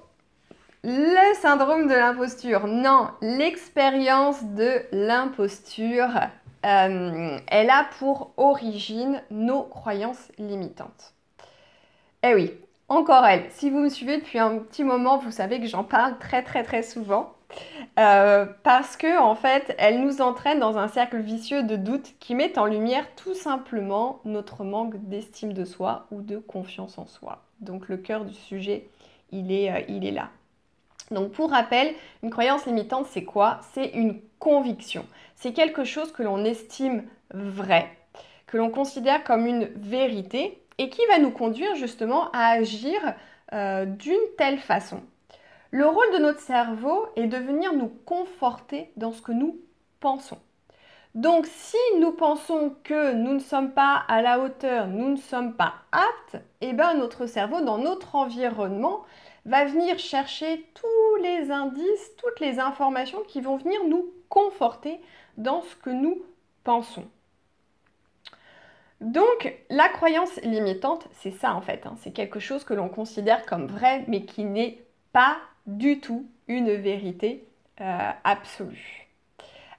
le 0.84 1.34
syndrome 1.42 1.88
de 1.88 1.96
l'imposture, 1.96 2.68
non, 2.68 3.10
l'expérience 3.22 4.44
de 4.44 4.84
l'imposture, 4.92 6.12
euh, 6.68 7.40
elle 7.48 7.70
a 7.72 7.88
pour 7.98 8.32
origine 8.38 9.24
nos 9.32 9.64
croyances 9.64 10.32
limitantes. 10.38 11.16
Eh 12.22 12.36
oui, 12.36 12.54
encore 12.90 13.26
elle. 13.26 13.50
Si 13.50 13.72
vous 13.72 13.80
me 13.80 13.90
suivez 13.90 14.18
depuis 14.20 14.38
un 14.38 14.60
petit 14.60 14.84
moment, 14.84 15.18
vous 15.18 15.32
savez 15.32 15.60
que 15.60 15.66
j'en 15.66 15.84
parle 15.84 16.20
très 16.20 16.44
très 16.44 16.62
très 16.62 16.84
souvent. 16.84 17.34
Euh, 17.98 18.46
parce 18.64 18.98
que 18.98 19.20
en 19.20 19.36
fait, 19.36 19.74
elle 19.78 20.02
nous 20.02 20.22
entraîne 20.22 20.60
dans 20.60 20.78
un 20.78 20.88
cercle 20.88 21.18
vicieux 21.18 21.64
de 21.64 21.76
doute 21.76 22.14
qui 22.20 22.36
met 22.36 22.58
en 22.60 22.66
lumière 22.66 23.06
tout 23.16 23.34
simplement 23.34 24.20
notre 24.26 24.64
manque 24.64 24.98
d'estime 25.08 25.54
de 25.54 25.66
soi 25.66 26.08
ou 26.12 26.22
de 26.22 26.38
confiance 26.38 26.98
en 26.98 27.06
soi. 27.06 27.44
Donc 27.62 27.88
le 27.88 27.98
cœur 27.98 28.26
du 28.26 28.34
sujet, 28.34 28.90
il 29.32 29.52
est, 29.52 29.72
euh, 29.72 29.82
il 29.88 30.06
est 30.06 30.12
là. 30.12 30.30
Donc 31.12 31.32
pour 31.32 31.52
rappel, 31.52 31.94
une 32.24 32.32
croyance 32.32 32.66
limitante, 32.66 33.06
c'est 33.10 33.24
quoi? 33.24 33.60
C'est 33.74 33.90
une 33.90 34.20
conviction. 34.40 35.06
C'est 35.36 35.54
quelque 35.54 35.84
chose 35.84 36.12
que 36.12 36.24
l'on 36.24 36.44
estime 36.44 37.04
vrai, 37.34 37.90
que 38.48 38.58
l'on 38.58 38.70
considère 38.70 39.24
comme 39.24 39.46
une 39.46 39.66
vérité 39.76 40.62
et 40.78 40.90
qui 40.90 41.02
va 41.08 41.20
nous 41.20 41.32
conduire 41.32 41.76
justement 41.76 42.30
à 42.32 42.48
agir 42.48 43.00
euh, 43.54 43.86
d'une 43.86 44.16
telle 44.38 44.58
façon. 44.58 45.02
Le 45.76 45.88
rôle 45.88 46.10
de 46.14 46.20
notre 46.20 46.40
cerveau 46.40 47.06
est 47.18 47.28
de 47.28 47.36
venir 47.36 47.74
nous 47.74 47.90
conforter 48.06 48.94
dans 48.96 49.12
ce 49.12 49.22
que 49.22 49.34
nous 49.34 49.60
pensons. 50.00 50.40
Donc 51.16 51.46
si 51.48 51.76
nous 52.00 52.14
pensons 52.14 52.74
que 52.86 53.12
nous 53.12 53.34
ne 53.34 53.40
sommes 53.40 53.74
pas 53.74 54.06
à 54.08 54.22
la 54.22 54.40
hauteur, 54.40 54.88
nous 54.88 55.10
ne 55.10 55.18
sommes 55.18 55.54
pas 55.54 55.74
aptes, 55.92 56.42
eh 56.62 56.72
bien 56.72 56.94
notre 56.94 57.26
cerveau 57.26 57.60
dans 57.60 57.78
notre 57.78 58.16
environnement 58.16 59.04
va 59.44 59.66
venir 59.66 60.00
chercher 60.00 60.66
tous 60.76 61.22
les 61.22 61.52
indices, 61.52 62.16
toutes 62.16 62.40
les 62.40 62.58
informations 62.58 63.24
qui 63.28 63.42
vont 63.42 63.58
venir 63.58 63.84
nous 63.86 64.14
conforter 64.30 65.02
dans 65.36 65.62
ce 65.62 65.76
que 65.76 65.90
nous 65.90 66.24
pensons. 66.64 67.10
Donc, 69.02 69.54
la 69.70 69.90
croyance 69.90 70.38
limitante, 70.42 71.10
c'est 71.12 71.32
ça 71.32 71.54
en 71.54 71.60
fait. 71.60 71.86
Hein. 71.86 71.98
C'est 72.00 72.14
quelque 72.14 72.40
chose 72.40 72.64
que 72.64 72.74
l'on 72.74 72.88
considère 72.88 73.46
comme 73.46 73.68
vrai, 73.68 74.06
mais 74.08 74.24
qui 74.24 74.46
n'est 74.46 74.82
pas 75.12 75.36
du 75.68 76.00
tout 76.00 76.28
une 76.48 76.72
vérité 76.74 77.48
euh, 77.82 78.12
absolue. 78.24 79.08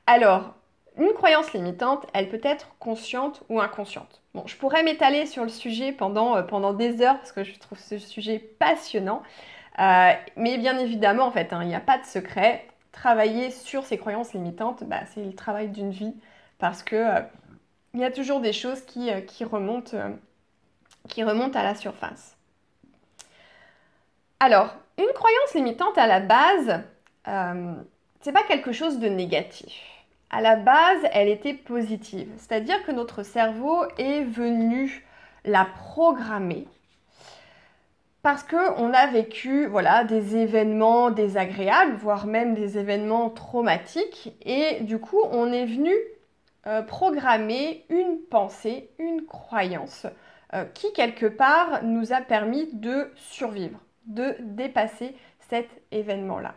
Alors, 0.06 0.54
une 0.98 1.12
croyance 1.12 1.52
limitante, 1.52 2.06
elle 2.14 2.28
peut 2.28 2.40
être 2.42 2.74
consciente 2.78 3.42
ou 3.48 3.60
inconsciente. 3.60 4.22
Bon, 4.34 4.46
je 4.46 4.56
pourrais 4.56 4.82
m'étaler 4.82 5.26
sur 5.26 5.42
le 5.42 5.48
sujet 5.48 5.92
pendant, 5.92 6.36
euh, 6.36 6.72
des 6.72 7.02
heures 7.02 7.18
parce 7.18 7.32
que 7.32 7.44
je 7.44 7.58
trouve 7.58 7.78
ce 7.78 7.98
sujet 7.98 8.38
passionnant. 8.38 9.22
Euh, 9.78 10.12
mais 10.36 10.58
bien 10.58 10.78
évidemment, 10.78 11.26
en 11.26 11.30
fait, 11.30 11.52
hein, 11.52 11.60
il 11.62 11.68
n'y 11.68 11.74
a 11.74 11.80
pas 11.80 11.98
de 11.98 12.04
secret. 12.04 12.66
Travailler 12.92 13.50
sur 13.50 13.84
ces 13.84 13.98
croyances 13.98 14.32
limitantes, 14.32 14.84
bah, 14.84 15.00
c'est 15.12 15.22
le 15.22 15.34
travail 15.34 15.68
d'une 15.68 15.90
vie 15.90 16.14
parce 16.58 16.82
que 16.82 17.04
il 17.92 18.00
y 18.00 18.04
a 18.04 18.10
toujours 18.10 18.40
des 18.40 18.52
choses 18.52 18.82
qui, 18.82 19.10
remontent, 19.44 19.96
qui 21.08 21.24
remontent 21.24 21.58
à 21.58 21.62
la 21.62 21.74
surface. 21.74 22.35
Alors, 24.40 24.74
une 24.98 25.12
croyance 25.14 25.54
limitante 25.54 25.96
à 25.98 26.06
la 26.06 26.20
base, 26.20 26.82
euh, 27.28 27.74
c'est 28.20 28.32
pas 28.32 28.42
quelque 28.42 28.72
chose 28.72 28.98
de 28.98 29.08
négatif. 29.08 29.74
À 30.30 30.40
la 30.40 30.56
base, 30.56 30.98
elle 31.12 31.28
était 31.28 31.54
positive, 31.54 32.28
c'est-à-dire 32.36 32.84
que 32.84 32.92
notre 32.92 33.22
cerveau 33.22 33.84
est 33.98 34.22
venu 34.22 35.06
la 35.44 35.64
programmer 35.64 36.66
parce 38.26 38.42
qu'on 38.42 38.92
a 38.92 39.06
vécu 39.06 39.66
voilà, 39.66 40.02
des 40.02 40.34
événements 40.34 41.10
désagréables, 41.12 41.94
voire 41.94 42.26
même 42.26 42.56
des 42.56 42.76
événements 42.76 43.30
traumatiques, 43.30 44.34
et 44.44 44.80
du 44.80 44.98
coup, 44.98 45.20
on 45.30 45.52
est 45.52 45.64
venu 45.64 45.94
euh, 46.66 46.82
programmer 46.82 47.84
une 47.88 48.18
pensée, 48.28 48.90
une 48.98 49.24
croyance 49.26 50.08
euh, 50.54 50.64
qui 50.74 50.92
quelque 50.92 51.26
part 51.26 51.84
nous 51.84 52.12
a 52.12 52.20
permis 52.20 52.68
de 52.72 53.12
survivre, 53.14 53.78
de 54.06 54.36
dépasser 54.40 55.14
cet 55.48 55.68
événement-là. 55.92 56.54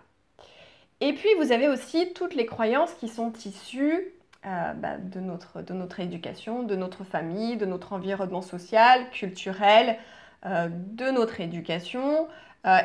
Et 1.02 1.14
puis 1.14 1.30
vous 1.40 1.52
avez 1.52 1.68
aussi 1.68 2.14
toutes 2.14 2.36
les 2.36 2.46
croyances 2.46 2.94
qui 2.94 3.08
sont 3.08 3.32
issues 3.46 4.14
euh, 4.46 4.74
bah, 4.74 4.98
de, 4.98 5.20
notre, 5.20 6.00
éducation, 6.00 6.64
de 6.64 6.76
notre 6.76 7.04
famille, 7.04 7.58
de 7.58 7.66
notre 7.66 7.94
environnement 7.94 8.42
social, 8.42 9.10
culturel, 9.12 9.98
de 10.46 11.12
notre 11.12 11.42
éducation 11.42 12.30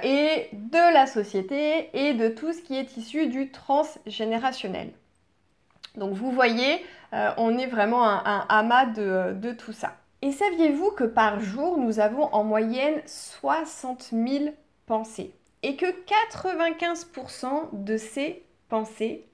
et 0.02 0.48
de 0.52 0.92
la 0.92 1.06
société 1.06 1.88
et 1.92 2.12
de 2.12 2.26
tout 2.26 2.52
ce 2.52 2.60
qui 2.60 2.76
est 2.76 2.96
issu 2.96 3.28
du 3.28 3.52
transgénérationnel. 3.52 4.90
Donc 5.96 6.14
vous 6.14 6.32
voyez, 6.32 6.84
euh, 7.12 7.30
on 7.36 7.56
est 7.56 7.66
vraiment 7.66 8.04
un, 8.04 8.44
amas 8.48 8.86
de, 8.86 9.52
tout 9.52 9.72
ça. 9.72 9.96
Et 10.24 10.32
saviez-vous 10.32 10.90
que 10.90 11.04
par 11.04 11.38
jour, 11.38 11.78
nous 11.78 12.00
avons 12.00 12.24
en 12.34 12.42
moyenne 12.42 13.00
60 13.06 14.08
000 14.10 14.54
pensées 14.86 15.34
et 15.62 15.76
que 15.76 15.86
95% 15.86 17.84
de 17.84 17.96
ces 17.96 18.42
pensées 18.68 19.28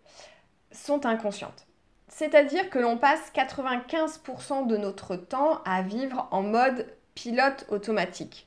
sont 0.70 1.06
inconscientes? 1.06 1.66
C'est-à-dire 2.08 2.68
que 2.68 2.78
l'on 2.78 2.98
passe 2.98 3.32
95% 3.32 4.66
de 4.66 4.76
notre 4.76 5.16
temps 5.16 5.62
à 5.64 5.80
vivre 5.80 6.28
en 6.32 6.42
mode 6.42 6.86
pilote 7.14 7.64
automatique. 7.70 8.46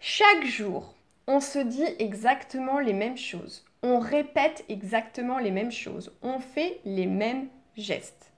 Chaque 0.00 0.44
jour, 0.44 0.94
on 1.26 1.40
se 1.40 1.60
dit 1.60 1.86
exactement 1.98 2.80
les 2.80 2.92
mêmes 2.92 3.16
choses 3.16 3.64
on 3.82 4.00
répète 4.00 4.64
exactement 4.68 5.38
les 5.38 5.50
mêmes 5.50 5.70
choses, 5.70 6.12
on 6.22 6.38
fait 6.40 6.80
les 6.84 7.06
mêmes 7.06 7.48
gestes. 7.76 8.32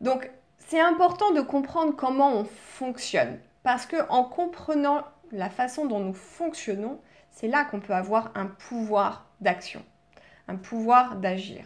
Donc, 0.00 0.30
c'est 0.68 0.80
important 0.80 1.32
de 1.32 1.40
comprendre 1.40 1.96
comment 1.96 2.30
on 2.34 2.44
fonctionne, 2.44 3.38
parce 3.62 3.86
que 3.86 3.96
en 4.10 4.22
comprenant 4.22 5.02
la 5.32 5.48
façon 5.48 5.86
dont 5.86 6.00
nous 6.00 6.12
fonctionnons, 6.12 7.00
c'est 7.30 7.48
là 7.48 7.64
qu'on 7.64 7.80
peut 7.80 7.94
avoir 7.94 8.32
un 8.34 8.44
pouvoir 8.44 9.24
d'action, 9.40 9.82
un 10.46 10.56
pouvoir 10.56 11.16
d'agir. 11.16 11.64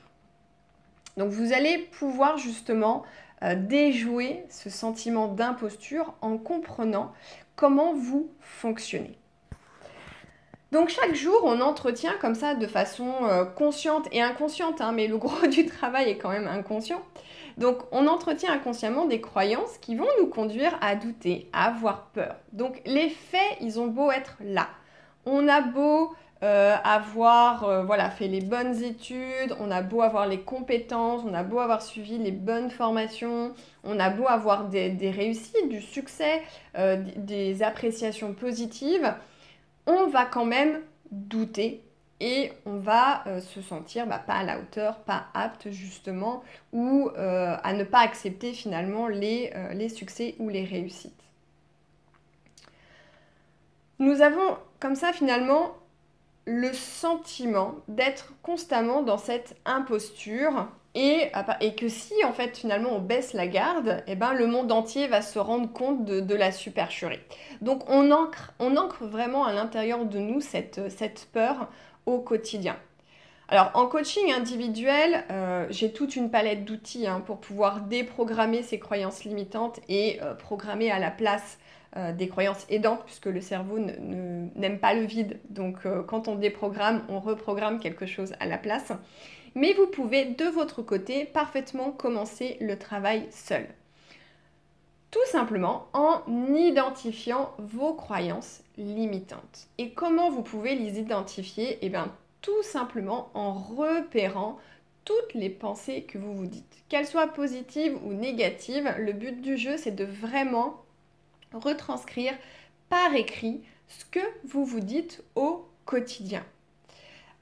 Donc, 1.17 1.31
vous 1.31 1.53
allez 1.53 1.79
pouvoir 1.79 2.39
justement 2.39 3.03
euh, 3.43 3.57
déjouer 3.57 4.47
ce 4.49 4.71
sentiment 4.71 5.27
d'imposture 5.27 6.15
en 6.21 6.39
comprenant 6.39 7.13
comment 7.57 7.95
vous 7.95 8.31
fonctionnez. 8.39 9.19
Donc 10.73 10.89
chaque 10.89 11.15
jour, 11.15 11.43
on 11.45 11.61
entretient 11.61 12.15
comme 12.19 12.35
ça 12.35 12.55
de 12.55 12.67
façon 12.67 13.13
euh, 13.25 13.45
consciente 13.45 14.09
et 14.11 14.23
inconsciente, 14.23 14.81
hein, 14.81 14.93
mais 14.93 15.07
le 15.07 15.19
gros 15.19 15.47
du 15.47 15.67
travail 15.67 16.09
est 16.09 16.17
quand 16.17 16.31
même 16.31 16.49
inconscient. 16.49 17.03
Donc 17.59 17.83
on 17.93 18.07
entretient 18.07 18.51
inconsciemment 18.51 19.05
des 19.05 19.21
croyances 19.21 19.77
qui 19.83 19.97
vont 19.97 20.09
nous 20.19 20.29
conduire 20.29 20.79
à 20.81 20.97
douter, 20.97 21.51
à 21.53 21.67
avoir 21.67 22.07
peur. 22.15 22.37
Donc 22.55 22.81
les 22.87 23.11
faits, 23.11 23.59
ils 23.61 23.79
ont 23.79 23.87
beau 23.87 24.11
être 24.11 24.39
là. 24.43 24.67
On 25.27 25.47
a 25.47 25.61
beau 25.61 26.15
euh, 26.43 26.75
avoir 26.83 27.65
euh, 27.65 27.85
voilà, 27.85 28.09
fait 28.09 28.27
les 28.27 28.41
bonnes 28.41 28.83
études, 28.83 29.55
on 29.61 29.71
a 29.71 29.83
beau 29.83 30.01
avoir 30.01 30.27
les 30.27 30.41
compétences, 30.41 31.21
on 31.29 31.35
a 31.35 31.43
beau 31.43 31.59
avoir 31.59 31.83
suivi 31.83 32.17
les 32.17 32.33
bonnes 32.33 32.71
formations, 32.71 33.53
on 33.85 34.01
a 34.01 34.09
beau 34.09 34.27
avoir 34.27 34.65
des, 34.71 35.13
réussites, 35.15 35.69
du 35.69 35.83
succès, 35.83 36.43
des 37.19 37.63
appréciations 37.63 38.33
positives, 38.33 39.15
on 39.87 40.07
va 40.09 40.25
quand 40.25 40.45
même 40.45 40.81
douter 41.11 41.83
et 42.21 42.53
on 42.67 42.79
va 42.79 43.27
euh, 43.27 43.41
se 43.41 43.61
sentir 43.61 44.07
bah, 44.07 44.23
pas 44.25 44.35
à 44.35 44.45
la 44.45 44.61
hauteur, 44.61 45.01
pas 45.01 45.27
apte 45.35 45.71
justement, 45.71 46.45
ou 46.73 47.11
euh, 47.17 47.57
à 47.65 47.73
ne 47.73 47.83
pas 47.83 47.99
accepter 47.99 48.53
finalement 48.53 49.09
euh, 49.09 49.73
les, 49.73 49.89
succès 49.89 50.37
ou 50.39 50.49
les 50.49 50.65
réussites. 50.65 51.13
Nous 53.99 54.21
avons 54.21 54.57
comme 54.79 54.95
ça 54.95 55.13
finalement 55.13 55.73
le 56.45 56.73
sentiment 56.73 57.75
d'être 57.89 58.33
constamment 58.43 59.03
dans 59.03 59.19
cette 59.19 59.57
imposture 59.65 60.69
et, 60.95 61.31
que 61.75 61.89
si 61.89 62.13
en 62.25 62.33
fait 62.33 62.57
finalement 62.57 62.91
on 62.91 62.99
baisse 62.99 63.33
la 63.33 63.47
garde, 63.47 64.03
eh 64.07 64.15
ben, 64.15 64.35
le 64.35 64.47
monde 64.47 64.71
entier 64.71 65.09
va 65.09 65.23
se 65.23 65.39
rendre 65.39 65.73
compte 65.73 66.05
de, 66.05 66.35
la 66.35 66.53
supercherie. 66.53 67.21
Donc 67.61 67.89
on 67.89 68.11
ancre, 68.11 68.53
on 68.59 68.75
vraiment 69.01 69.45
à 69.45 69.53
l'intérieur 69.53 70.05
de 70.05 70.19
nous 70.19 70.41
cette, 70.41 70.91
cette 70.91 71.29
peur 71.33 71.69
au 72.05 72.19
quotidien. 72.19 72.77
Alors 73.49 73.71
en 73.75 73.87
coaching 73.87 74.33
individuel, 74.33 75.25
euh, 75.31 75.67
j'ai 75.71 75.93
toute 75.93 76.17
une 76.17 76.31
palette 76.31 76.65
d'outils 76.65 77.07
hein, 77.07 77.23
pour 77.25 77.39
pouvoir 77.39 77.83
déprogrammer 77.83 78.63
ces 78.63 78.79
croyances 78.79 79.25
limitantes 79.25 79.81
et 79.89 80.21
euh, 80.23 80.35
programmer 80.35 80.91
à 80.91 80.99
la 80.99 81.11
place 81.11 81.59
euh, 81.97 82.13
des 82.13 82.29
croyances 82.29 82.65
aidantes, 82.71 83.03
puisque 83.05 83.27
le 83.27 83.43
cerveau 83.43 83.79
n'aime 83.79 84.79
pas 84.79 84.95
le 84.95 85.03
vide. 85.03 85.39
Donc 85.51 85.81
quand 86.07 86.29
on 86.29 86.37
déprogramme, 86.37 87.03
on 87.11 87.21
reprogramme 87.21 87.79
quelque 87.79 88.07
chose 88.07 88.33
à 88.41 88.47
la 88.47 88.57
place 88.57 88.93
mais 89.55 89.73
vous 89.73 89.87
pouvez 89.87 90.25
de 90.25 90.47
votre 90.47 90.83
côté 90.83 91.25
parfaitement 91.25 91.91
commencer 91.91 92.57
le 92.61 92.79
travail 92.79 93.27
seul. 93.31 93.69
Tout 95.11 95.27
simplement 95.27 95.89
en 95.93 96.23
identifiant 96.55 97.53
vos 97.59 97.93
croyances 97.93 98.63
limitantes. 98.79 99.69
Et 99.77 99.91
comment 99.91 100.31
vous 100.31 100.43
pouvez 100.43 100.75
les 100.75 100.99
identifier? 100.99 101.79
Eh 101.83 101.91
bien, 101.91 102.11
tout 102.41 102.63
simplement 102.63 103.31
en 103.35 103.53
repérant 103.53 104.59
toutes 105.05 105.35
les 105.35 105.51
pensées 105.51 106.05
que 106.05 106.19
vous 106.19 106.35
vous 106.35 106.47
dites. 106.47 106.85
Qu'elles 106.89 107.07
soient 107.07 107.29
positives 107.29 107.99
ou 108.05 108.13
négatives, 108.13 108.95
le 108.99 109.13
but 109.13 109.41
du 109.41 109.57
jeu, 109.57 109.77
c'est 109.77 109.95
de 109.95 110.05
vraiment 110.05 110.83
retranscrire 111.53 112.35
par 112.89 113.15
écrit 113.15 113.63
ce 113.89 114.05
que 114.07 114.21
vous 114.45 114.65
vous 114.65 114.81
dites 114.81 115.23
au 115.35 115.67
quotidien. 115.85 116.45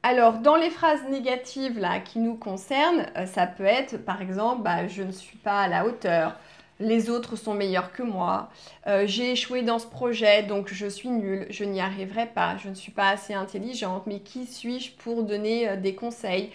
Alors, 0.02 0.38
dans 0.38 0.56
les 0.56 0.70
phrases 0.70 1.02
négatives 1.10 1.78
là, 1.78 2.00
qui 2.00 2.20
nous 2.20 2.34
concernent, 2.34 3.04
euh, 3.16 3.26
ça 3.26 3.46
peut 3.46 3.64
être 3.64 3.98
par 3.98 4.22
exemple 4.22 4.62
bah, 4.62 4.86
je 4.88 5.02
ne 5.02 5.12
suis 5.12 5.36
pas 5.36 5.60
à 5.60 5.68
la 5.68 5.84
hauteur, 5.84 6.36
les 6.78 7.10
autres 7.10 7.36
sont 7.36 7.52
meilleurs 7.52 7.92
que 7.92 8.02
moi, 8.02 8.48
euh, 8.86 9.04
j'ai 9.06 9.32
échoué 9.32 9.60
dans 9.60 9.78
ce 9.78 9.86
projet 9.86 10.42
donc 10.42 10.72
je 10.72 10.86
suis 10.86 11.10
nulle, 11.10 11.46
je 11.50 11.64
n'y 11.64 11.82
arriverai 11.82 12.26
pas, 12.28 12.56
je 12.56 12.70
ne 12.70 12.74
suis 12.74 12.92
pas 12.92 13.10
assez 13.10 13.34
intelligente, 13.34 14.04
mais 14.06 14.20
qui 14.20 14.46
suis-je 14.46 14.92
pour 14.92 15.22
donner 15.22 15.68
euh, 15.68 15.76
des 15.76 15.94
conseils 15.94 16.50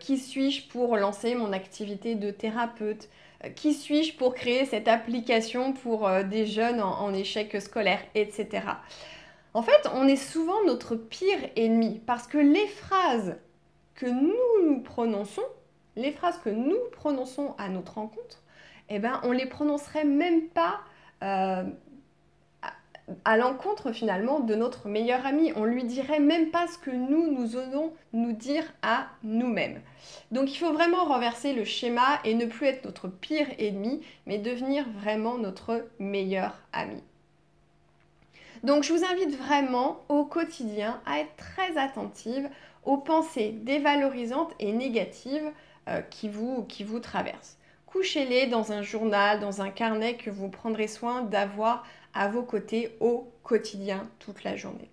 Qui 0.00 0.18
suis-je 0.18 0.66
pour 0.68 0.96
lancer 0.96 1.34
mon 1.34 1.52
activité 1.52 2.14
de 2.14 2.30
thérapeute 2.32 3.08
Qui 3.54 3.74
suis-je 3.74 4.16
pour 4.16 4.34
créer 4.34 4.64
cette 4.64 4.88
application 4.88 5.72
pour 5.72 6.10
des 6.24 6.46
jeunes 6.46 6.80
en 6.80 7.14
échec 7.14 7.60
scolaire, 7.60 8.00
etc. 8.16 8.62
En 9.54 9.62
fait, 9.62 9.88
on 9.94 10.08
est 10.08 10.16
souvent 10.16 10.64
notre 10.64 10.96
pire 10.96 11.38
ennemi 11.56 12.00
parce 12.06 12.26
que 12.26 12.38
les 12.38 12.66
phrases 12.66 13.36
que 13.94 14.06
nous 14.06 14.66
nous 14.66 14.80
prononçons, 14.80 15.42
les 15.96 16.10
phrases 16.10 16.38
que 16.38 16.48
nous 16.48 16.78
prononçons 16.92 17.54
à 17.58 17.68
notre 17.68 17.94
rencontre, 17.94 18.42
eh 18.88 18.98
ben, 18.98 19.20
on 19.24 19.32
les 19.32 19.46
prononcerait 19.46 20.04
même 20.04 20.48
pas 20.48 20.80
euh, 21.22 21.64
à, 23.24 23.36
l'encontre 23.36 23.92
finalement 23.92 24.40
de 24.40 24.54
notre 24.54 24.88
meilleur 24.88 25.26
ami. 25.26 25.52
On 25.54 25.64
lui 25.64 25.84
dirait 25.84 26.20
même 26.20 26.50
pas 26.50 26.66
ce 26.66 26.78
que 26.78 26.90
nous, 26.90 27.30
nous 27.30 27.56
osons 27.56 27.92
nous 28.14 28.32
dire 28.32 28.64
à 28.80 29.08
nous-mêmes. 29.22 29.82
Donc 30.30 30.50
il 30.52 30.56
faut 30.56 30.72
vraiment 30.72 31.04
renverser 31.04 31.52
le 31.52 31.64
schéma 31.64 32.20
et 32.24 32.34
ne 32.34 32.46
plus 32.46 32.66
être 32.66 32.84
notre 32.86 33.08
pire 33.08 33.48
ennemi, 33.58 34.00
mais 34.26 34.38
devenir 34.38 34.86
vraiment 34.88 35.36
notre 35.36 35.86
meilleur 35.98 36.58
ami. 36.72 37.02
Donc 38.62 38.84
je 38.84 38.92
vous 38.92 39.04
invite 39.04 39.36
vraiment 39.36 40.04
au 40.08 40.24
quotidien 40.24 41.00
à 41.04 41.18
être 41.18 41.34
très 41.36 41.76
attentive 41.76 42.48
aux 42.84 42.96
pensées 42.96 43.50
dévalorisantes 43.62 44.52
et 44.60 44.72
négatives 44.72 45.50
euh, 45.88 46.00
qui, 46.02 46.28
vous, 46.28 46.64
qui 46.64 46.84
vous 46.84 47.00
traversent. 47.00 47.58
Couchez-les 47.86 48.46
dans 48.46 48.72
un 48.72 48.82
journal, 48.82 49.40
dans 49.40 49.62
un 49.62 49.70
carnet 49.70 50.16
que 50.16 50.30
vous 50.30 50.48
prendrez 50.48 50.86
soin 50.86 51.22
d'avoir 51.22 51.84
à 52.14 52.28
vos 52.28 52.42
côtés 52.42 52.96
au 53.00 53.30
quotidien 53.42 54.08
toute 54.18 54.44
la 54.44 54.56
journée. 54.56 54.88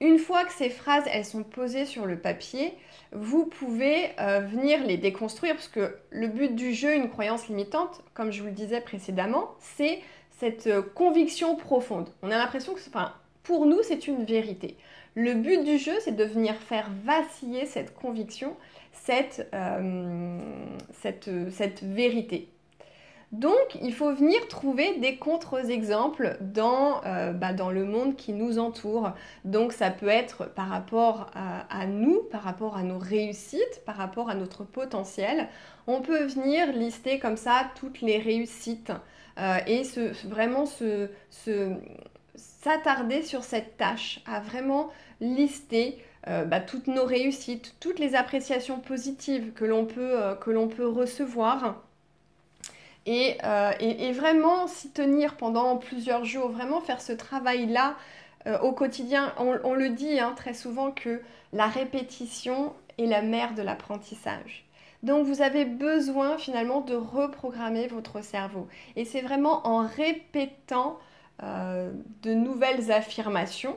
Une 0.00 0.18
fois 0.18 0.44
que 0.44 0.52
ces 0.52 0.70
phrases 0.70 1.04
elles 1.12 1.24
sont 1.24 1.44
posées 1.44 1.86
sur 1.86 2.06
le 2.06 2.18
papier, 2.18 2.74
vous 3.12 3.46
pouvez 3.46 4.10
euh, 4.18 4.40
venir 4.40 4.84
les 4.84 4.96
déconstruire 4.96 5.54
parce 5.54 5.68
que 5.68 5.96
le 6.10 6.28
but 6.28 6.54
du 6.54 6.72
jeu, 6.72 6.94
une 6.94 7.08
croyance 7.08 7.48
limitante, 7.48 8.02
comme 8.14 8.32
je 8.32 8.40
vous 8.40 8.48
le 8.48 8.52
disais 8.52 8.80
précédemment, 8.80 9.50
c'est 9.60 10.00
cette 10.42 10.66
euh, 10.66 10.82
conviction 10.82 11.54
profonde. 11.54 12.08
On 12.20 12.30
a 12.32 12.36
l'impression 12.36 12.74
que, 12.74 12.80
pour 13.44 13.64
nous, 13.64 13.78
c'est 13.84 14.08
une 14.08 14.24
vérité. 14.24 14.76
Le 15.14 15.34
but 15.34 15.62
du 15.62 15.78
jeu, 15.78 15.92
c'est 16.00 16.16
de 16.16 16.24
venir 16.24 16.56
faire 16.56 16.90
vaciller 17.04 17.64
cette 17.64 17.94
conviction, 17.94 18.56
cette, 18.92 19.48
euh, 19.54 20.40
cette, 21.00 21.30
cette 21.52 21.84
vérité. 21.84 22.48
Donc, 23.30 23.78
il 23.80 23.94
faut 23.94 24.12
venir 24.12 24.48
trouver 24.48 24.98
des 24.98 25.16
contre-exemples 25.16 26.36
dans, 26.40 27.02
euh, 27.06 27.32
bah, 27.32 27.52
dans, 27.52 27.70
le 27.70 27.84
monde 27.84 28.16
qui 28.16 28.32
nous 28.32 28.58
entoure. 28.58 29.12
Donc, 29.44 29.72
ça 29.72 29.90
peut 29.90 30.08
être 30.08 30.52
par 30.52 30.68
rapport 30.68 31.30
à, 31.34 31.86
nous, 31.86 32.20
par 32.32 32.42
rapport 32.42 32.76
à 32.76 32.82
nos 32.82 32.98
réussites, 32.98 33.82
par 33.86 33.96
rapport 33.96 34.28
à 34.28 34.34
notre 34.34 34.64
potentiel. 34.64 35.48
On 35.86 36.00
peut 36.00 36.24
venir 36.24 36.72
lister 36.72 37.20
comme 37.20 37.36
ça 37.36 37.70
toutes 37.76 38.00
les 38.00 38.18
réussites 38.18 38.92
euh, 39.38 39.58
et 39.66 39.82
vraiment 40.24 40.66
s'attarder 42.34 43.22
sur 43.22 43.44
cette 43.44 43.76
tâche, 43.76 44.20
à 44.26 44.40
vraiment 44.40 44.90
lister 45.20 46.02
euh, 46.28 46.44
bah, 46.44 46.60
toutes 46.60 46.86
nos 46.86 47.04
réussites, 47.04 47.74
toutes 47.80 47.98
les 47.98 48.14
appréciations 48.14 48.78
positives 48.78 49.52
que 49.52 49.64
l'on 49.64 49.86
peut, 49.86 50.20
euh, 50.20 50.34
recevoir. 50.88 51.82
Et, 53.06 53.38
vraiment 54.12 54.68
s'y 54.68 54.90
tenir 54.90 55.36
pendant 55.36 55.76
plusieurs 55.76 56.24
jours, 56.24 56.50
vraiment 56.50 56.80
faire 56.80 57.00
ce 57.00 57.12
travail-là 57.12 57.96
au 58.62 58.72
quotidien. 58.72 59.32
On, 59.38 59.74
le 59.74 59.88
dit 59.88 60.20
hein, 60.20 60.34
très 60.36 60.54
souvent 60.54 60.92
que 60.92 61.20
la 61.52 61.66
répétition 61.66 62.72
est 62.98 63.06
la 63.06 63.22
mère 63.22 63.54
de 63.54 63.62
l'apprentissage. 63.62 64.64
Donc 65.02 65.26
vous 65.26 65.42
avez 65.42 65.64
besoin 65.64 66.38
finalement 66.38 66.80
de 66.80 66.94
reprogrammer 66.94 67.88
votre 67.88 68.22
cerveau. 68.22 68.68
Et 68.96 69.04
c'est 69.04 69.20
vraiment 69.20 69.66
en 69.66 69.86
répétant 69.86 70.98
euh, 71.42 71.90
de 72.22 72.34
nouvelles 72.34 72.92
affirmations 72.92 73.76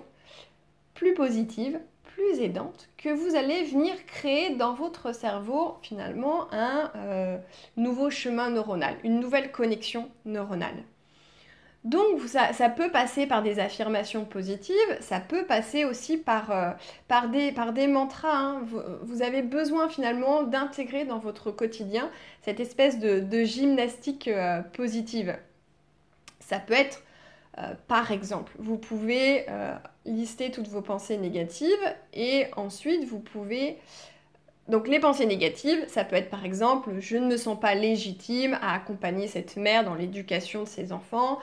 plus 0.93 1.13
positives, 1.13 1.79
plus 2.03 2.39
aidantes, 2.39 2.89
que 2.97 3.09
vous 3.09 3.35
allez 3.35 3.63
venir 3.63 3.93
créer 4.05 4.55
dans 4.55 4.73
votre 4.73 5.13
cerveau 5.13 5.77
finalement 5.81 6.47
un 6.53 6.91
euh, 6.95 7.38
nouveau 7.75 8.09
chemin 8.09 8.49
neuronal, 8.49 8.95
une 9.03 9.19
nouvelle 9.19 9.51
connexion 9.51 10.09
neuronale. 10.25 10.83
Donc 11.86 12.21
ça, 12.21 12.69
peut 12.69 12.89
passer 12.89 13.28
par 13.28 13.43
des 13.43 13.60
affirmations 13.60 14.26
positives, 14.26 14.76
ça 15.02 15.19
peut 15.19 15.45
passer 15.45 15.86
aussi 15.86 16.17
par, 16.17 16.50
euh, 16.50 16.71
des, 17.32 17.88
mantras. 17.88 18.36
Hein. 18.36 18.63
Vous, 19.04 19.21
avez 19.21 19.43
besoin 19.43 19.88
finalement 19.88 20.41
d'intégrer 20.41 21.06
dans 21.06 21.19
votre 21.19 21.52
quotidien 21.52 22.10
cette 22.41 22.60
espèce 22.60 22.98
de, 22.98 23.43
gymnastique 23.43 24.28
euh, 24.28 24.62
positive. 24.62 25.38
Ça 26.39 26.58
peut 26.58 26.74
être, 26.74 27.04
euh, 27.60 27.76
par 27.88 28.12
exemple, 28.12 28.54
vous 28.58 28.80
pouvez 28.80 29.45
lister 30.06 30.50
toutes 30.50 30.67
vos 30.67 30.82
pensées 30.82 31.17
négatives 31.17 31.69
et 32.13 32.48
ensuite 32.58 33.04
vous 33.04 33.19
pouvez... 33.19 33.78
Donc 34.67 34.88
les 34.88 35.00
pensées 35.00 35.28
négatives, 35.28 35.86
ça 35.88 36.04
peut 36.04 36.15
être 36.15 36.32
par 36.32 36.45
exemple, 36.45 36.89
je 36.98 37.17
ne 37.17 37.28
me 37.28 37.38
sens 37.38 37.60
pas 37.60 37.76
légitime 37.76 38.58
à 38.63 38.74
accompagner 38.74 39.28
cette 39.28 39.58
mère 39.58 39.84
dans 39.84 39.93
l'éducation 39.93 40.63
de 40.63 40.67
ses 40.67 40.91
enfants. 40.91 41.38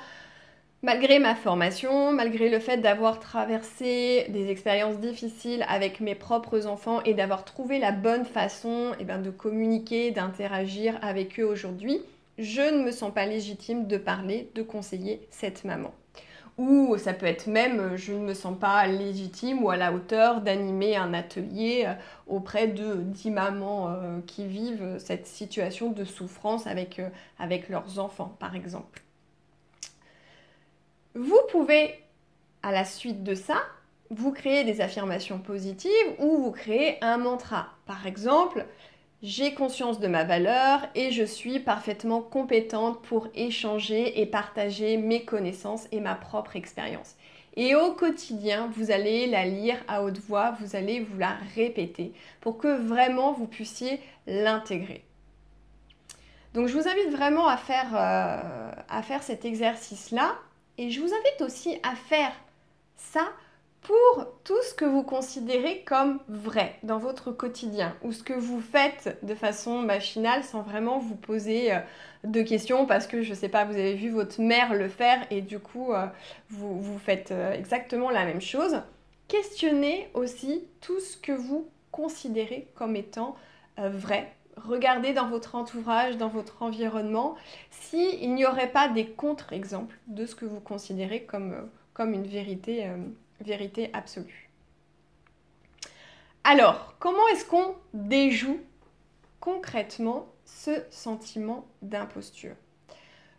Malgré 0.84 1.20
ma 1.20 1.36
formation, 1.36 2.10
malgré 2.10 2.50
le 2.50 2.58
fait 2.58 2.78
d'avoir 2.78 3.20
traversé 3.20 4.26
des 4.30 4.50
expériences 4.50 4.98
difficiles 4.98 5.64
avec 5.68 6.00
mes 6.00 6.16
propres 6.16 6.66
enfants 6.66 7.00
et 7.04 7.14
d'avoir 7.14 7.44
trouvé 7.44 7.78
la 7.78 7.92
bonne 7.92 8.24
façon 8.24 8.90
eh 8.98 9.04
ben, 9.04 9.22
de 9.22 9.30
communiquer, 9.30 10.10
d'interagir 10.10 10.98
avec 11.00 11.38
eux 11.38 11.44
aujourd'hui, 11.44 12.02
je 12.36 12.62
ne 12.62 12.82
me 12.82 12.90
sens 12.90 13.14
pas 13.14 13.26
légitime 13.26 13.86
de 13.86 13.96
parler, 13.96 14.50
de 14.56 14.62
conseiller 14.62 15.24
cette 15.30 15.64
maman. 15.64 15.94
Ou 16.58 16.96
ça 16.98 17.12
peut 17.12 17.26
être 17.26 17.46
même, 17.46 17.94
je 17.94 18.12
ne 18.12 18.18
me 18.18 18.34
sens 18.34 18.58
pas 18.58 18.84
légitime 18.88 19.62
ou 19.62 19.70
à 19.70 19.76
la 19.76 19.92
hauteur 19.92 20.40
d'animer 20.40 20.96
un 20.96 21.14
atelier 21.14 21.84
euh, 21.86 21.94
auprès 22.26 22.66
de 22.66 22.96
10 22.96 23.30
mamans 23.30 23.88
euh, 23.88 24.18
qui 24.26 24.48
vivent 24.48 24.96
cette 24.98 25.28
situation 25.28 25.92
de 25.92 26.04
souffrance 26.04 26.66
avec, 26.66 26.98
euh, 26.98 27.08
avec 27.38 27.68
leurs 27.68 28.00
enfants, 28.00 28.34
par 28.40 28.56
exemple. 28.56 29.02
Vous 31.14 31.40
pouvez, 31.50 31.94
à 32.62 32.72
la 32.72 32.84
suite 32.84 33.22
de 33.22 33.34
ça, 33.34 33.62
vous 34.10 34.32
créer 34.32 34.64
des 34.64 34.80
affirmations 34.80 35.38
positives 35.38 35.90
ou 36.18 36.38
vous 36.38 36.52
créer 36.52 36.96
un 37.02 37.18
mantra. 37.18 37.68
Par 37.86 38.06
exemple, 38.06 38.66
j'ai 39.22 39.54
conscience 39.54 40.00
de 40.00 40.08
ma 40.08 40.24
valeur 40.24 40.80
et 40.94 41.10
je 41.10 41.22
suis 41.22 41.60
parfaitement 41.60 42.20
compétente 42.20 43.02
pour 43.02 43.28
échanger 43.34 44.20
et 44.20 44.26
partager 44.26 44.96
mes 44.96 45.24
connaissances 45.24 45.86
et 45.92 46.00
ma 46.00 46.14
propre 46.14 46.56
expérience. 46.56 47.16
Et 47.56 47.74
au 47.74 47.92
quotidien, 47.92 48.70
vous 48.74 48.90
allez 48.90 49.26
la 49.26 49.44
lire 49.44 49.76
à 49.86 50.02
haute 50.02 50.18
voix, 50.18 50.56
vous 50.60 50.74
allez 50.76 51.00
vous 51.00 51.18
la 51.18 51.36
répéter 51.54 52.12
pour 52.40 52.56
que 52.56 52.68
vraiment 52.68 53.32
vous 53.32 53.46
puissiez 53.46 54.00
l'intégrer. 54.26 55.04
Donc 56.54 56.68
je 56.68 56.74
vous 56.76 56.88
invite 56.88 57.10
vraiment 57.10 57.46
à 57.46 57.56
faire, 57.56 57.94
euh, 57.94 58.72
à 58.88 59.02
faire 59.02 59.22
cet 59.22 59.44
exercice-là 59.44 60.34
et 60.78 60.90
je 60.90 61.00
vous 61.00 61.12
invite 61.12 61.42
aussi 61.42 61.78
à 61.82 61.94
faire 61.94 62.32
ça 62.96 63.32
pour 63.82 64.26
tout 64.44 64.60
ce 64.62 64.74
que 64.74 64.84
vous 64.84 65.02
considérez 65.02 65.82
comme 65.84 66.20
vrai 66.28 66.78
dans 66.82 66.98
votre 66.98 67.32
quotidien 67.32 67.96
ou 68.02 68.12
ce 68.12 68.22
que 68.22 68.32
vous 68.32 68.60
faites 68.60 69.18
de 69.22 69.34
façon 69.34 69.78
machinale 69.80 70.44
sans 70.44 70.62
vraiment 70.62 70.98
vous 70.98 71.16
poser 71.16 71.72
euh, 71.72 71.78
de 72.24 72.42
questions 72.42 72.86
parce 72.86 73.08
que 73.08 73.22
je 73.22 73.34
sais 73.34 73.48
pas, 73.48 73.64
vous 73.64 73.74
avez 73.74 73.94
vu 73.94 74.10
votre 74.10 74.40
mère 74.40 74.74
le 74.74 74.88
faire 74.88 75.26
et 75.30 75.40
du 75.40 75.58
coup 75.58 75.92
euh, 75.92 76.06
vous, 76.48 76.80
vous 76.80 76.98
faites 76.98 77.32
euh, 77.32 77.52
exactement 77.52 78.10
la 78.10 78.24
même 78.24 78.40
chose. 78.40 78.82
Questionnez 79.26 80.08
aussi 80.14 80.64
tout 80.80 81.00
ce 81.00 81.16
que 81.16 81.32
vous 81.32 81.68
considérez 81.90 82.68
comme 82.74 82.96
étant 82.96 83.36
vrai 83.78 84.32
regardez 84.56 85.12
dans 85.12 85.28
votre 85.28 85.54
entourage, 85.54 86.16
dans 86.16 86.28
votre 86.28 86.62
environnement, 86.62 87.36
s'il 87.70 88.34
n'y 88.34 88.44
aurait 88.44 88.70
pas 88.70 88.88
des 88.88 89.06
contre-exemples 89.06 89.98
de 90.06 90.26
ce 90.26 90.34
que 90.34 90.44
vous 90.44 90.60
considérez 90.60 91.24
comme, 91.24 91.52
euh, 91.52 92.04
une 92.04 92.26
vérité, 92.26 92.86
euh, 92.86 92.96
vérité 93.40 93.90
absolue. 93.92 94.50
Alors, 96.44 96.94
comment 96.98 97.26
est-ce 97.28 97.44
qu'on 97.44 97.76
déjoue 97.94 98.60
concrètement 99.38 100.26
ce 100.44 100.82
sentiment 100.90 101.64
d'imposture? 101.82 102.56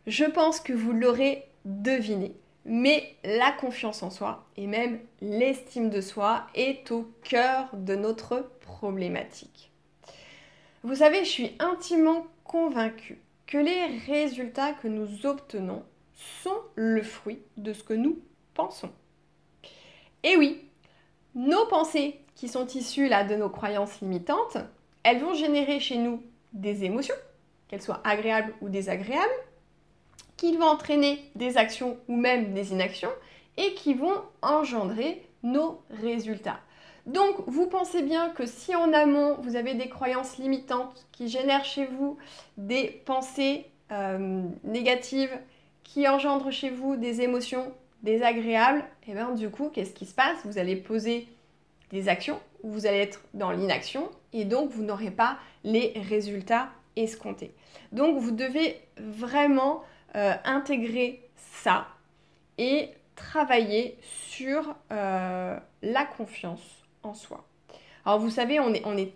Je 0.07 0.25
pense 0.25 0.59
que 0.61 0.73
vous 0.73 0.93
l'aurez 0.93 1.43
deviné, 1.65 2.35
mais 2.65 3.15
la 3.25 3.51
confiance 3.51 4.03
en 4.03 4.09
soi 4.09 4.45
et 4.55 4.67
même 4.67 4.99
l'estime 5.21 5.89
de 5.89 5.99
soi 5.99 6.47
est 6.55 6.91
au 6.91 7.09
cœur 7.23 7.69
de 7.73 7.95
notre 7.95 8.49
problématique. 8.61 9.72
Vous 10.85 10.95
savez, 10.95 11.23
je 11.23 11.29
suis 11.29 11.55
intimement 11.59 12.27
convaincue 12.43 13.21
que 13.47 13.57
les 13.57 13.85
résultats 14.05 14.73
que 14.73 14.89
nous 14.89 15.25
obtenons 15.25 15.83
sont 16.13 16.59
le 16.75 17.01
fruit 17.01 17.39
de 17.55 17.71
ce 17.71 17.83
que 17.83 17.93
nous 17.93 18.19
pensons. 18.53 18.91
Et 20.23 20.35
oui, 20.35 20.61
nos 21.35 21.65
pensées 21.67 22.19
qui 22.35 22.49
sont 22.49 22.67
issues 22.67 23.07
là 23.07 23.23
de 23.23 23.35
nos 23.35 23.49
croyances 23.49 24.01
limitantes, 24.01 24.57
elles 25.03 25.21
vont 25.21 25.33
générer 25.33 25.79
chez 25.79 25.97
nous 25.97 26.21
des 26.51 26.83
émotions, 26.83 27.15
qu'elles 27.69 27.81
soient 27.81 28.01
agréables 28.03 28.53
ou 28.59 28.67
désagréables, 28.67 29.23
qui 30.35 30.57
vont 30.57 30.65
entraîner 30.67 31.31
des 31.35 31.55
actions 31.55 31.97
ou 32.09 32.17
même 32.17 32.53
des 32.53 32.73
inactions 32.73 33.11
et 33.55 33.73
qui 33.75 33.93
vont 33.93 34.21
engendrer 34.41 35.25
nos 35.43 35.81
résultats. 35.89 36.59
Donc, 37.05 37.35
vous 37.47 37.67
pensez 37.67 38.01
bien 38.01 38.29
que 38.29 38.45
si 38.45 38.75
en 38.75 38.93
amont, 38.93 39.35
vous 39.41 39.55
avez 39.55 39.73
des 39.73 39.89
croyances 39.89 40.37
limitantes 40.37 41.05
qui 41.11 41.27
génèrent 41.27 41.65
chez 41.65 41.85
vous 41.85 42.17
des 42.57 43.01
pensées 43.05 43.65
euh, 43.91 44.43
négatives, 44.63 45.37
qui 45.83 46.07
engendrent 46.07 46.51
chez 46.51 46.69
vous 46.69 46.95
des 46.95 47.21
émotions 47.21 47.73
désagréables, 48.03 48.79
et 49.05 49.11
eh 49.11 49.13
bien 49.13 49.31
du 49.31 49.49
coup, 49.49 49.69
qu'est-ce 49.69 49.93
qui 49.93 50.05
se 50.05 50.15
passe? 50.15 50.37
Vous 50.45 50.57
allez 50.57 50.75
poser 50.75 51.27
des 51.91 52.07
actions, 52.09 52.39
vous 52.63 52.85
allez 52.85 52.99
être 52.99 53.21
dans 53.33 53.51
l'inaction, 53.51 54.09
et 54.31 54.45
donc 54.45 54.71
vous 54.71 54.83
n'aurez 54.83 55.11
pas 55.11 55.37
les 55.63 55.93
résultats 56.09 56.69
escomptés. 56.95 57.53
Donc, 57.91 58.17
vous 58.17 58.31
devez 58.31 58.79
vraiment 58.97 59.83
euh, 60.15 60.33
intégrer 60.45 61.21
ça 61.35 61.87
et 62.57 62.89
travailler 63.15 63.97
sur 64.01 64.75
euh, 64.91 65.57
la 65.81 66.05
confiance 66.05 66.82
en 67.03 67.13
soi. 67.13 67.45
Alors 68.05 68.19
vous 68.19 68.29
savez, 68.29 68.59
on 68.59 68.73
est, 68.73 68.85
on 68.85 68.97
est 68.97 69.13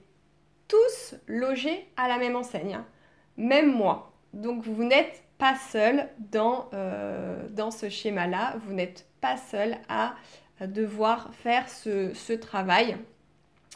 tous 0.67 1.15
logés 1.27 1.87
à 1.97 2.07
la 2.07 2.17
même 2.17 2.35
enseigne, 2.35 2.75
hein. 2.75 2.85
même 3.37 3.71
moi. 3.71 4.13
Donc 4.33 4.63
vous 4.63 4.83
n'êtes 4.83 5.23
pas 5.37 5.55
seul 5.55 6.09
dans, 6.31 6.69
euh, 6.73 7.47
dans 7.49 7.71
ce 7.71 7.89
schéma-là, 7.89 8.55
vous 8.65 8.73
n'êtes 8.73 9.07
pas 9.21 9.37
seul 9.37 9.77
à 9.87 10.15
devoir 10.61 11.33
faire 11.33 11.69
ce, 11.69 12.13
ce, 12.13 12.33
travail. 12.33 12.97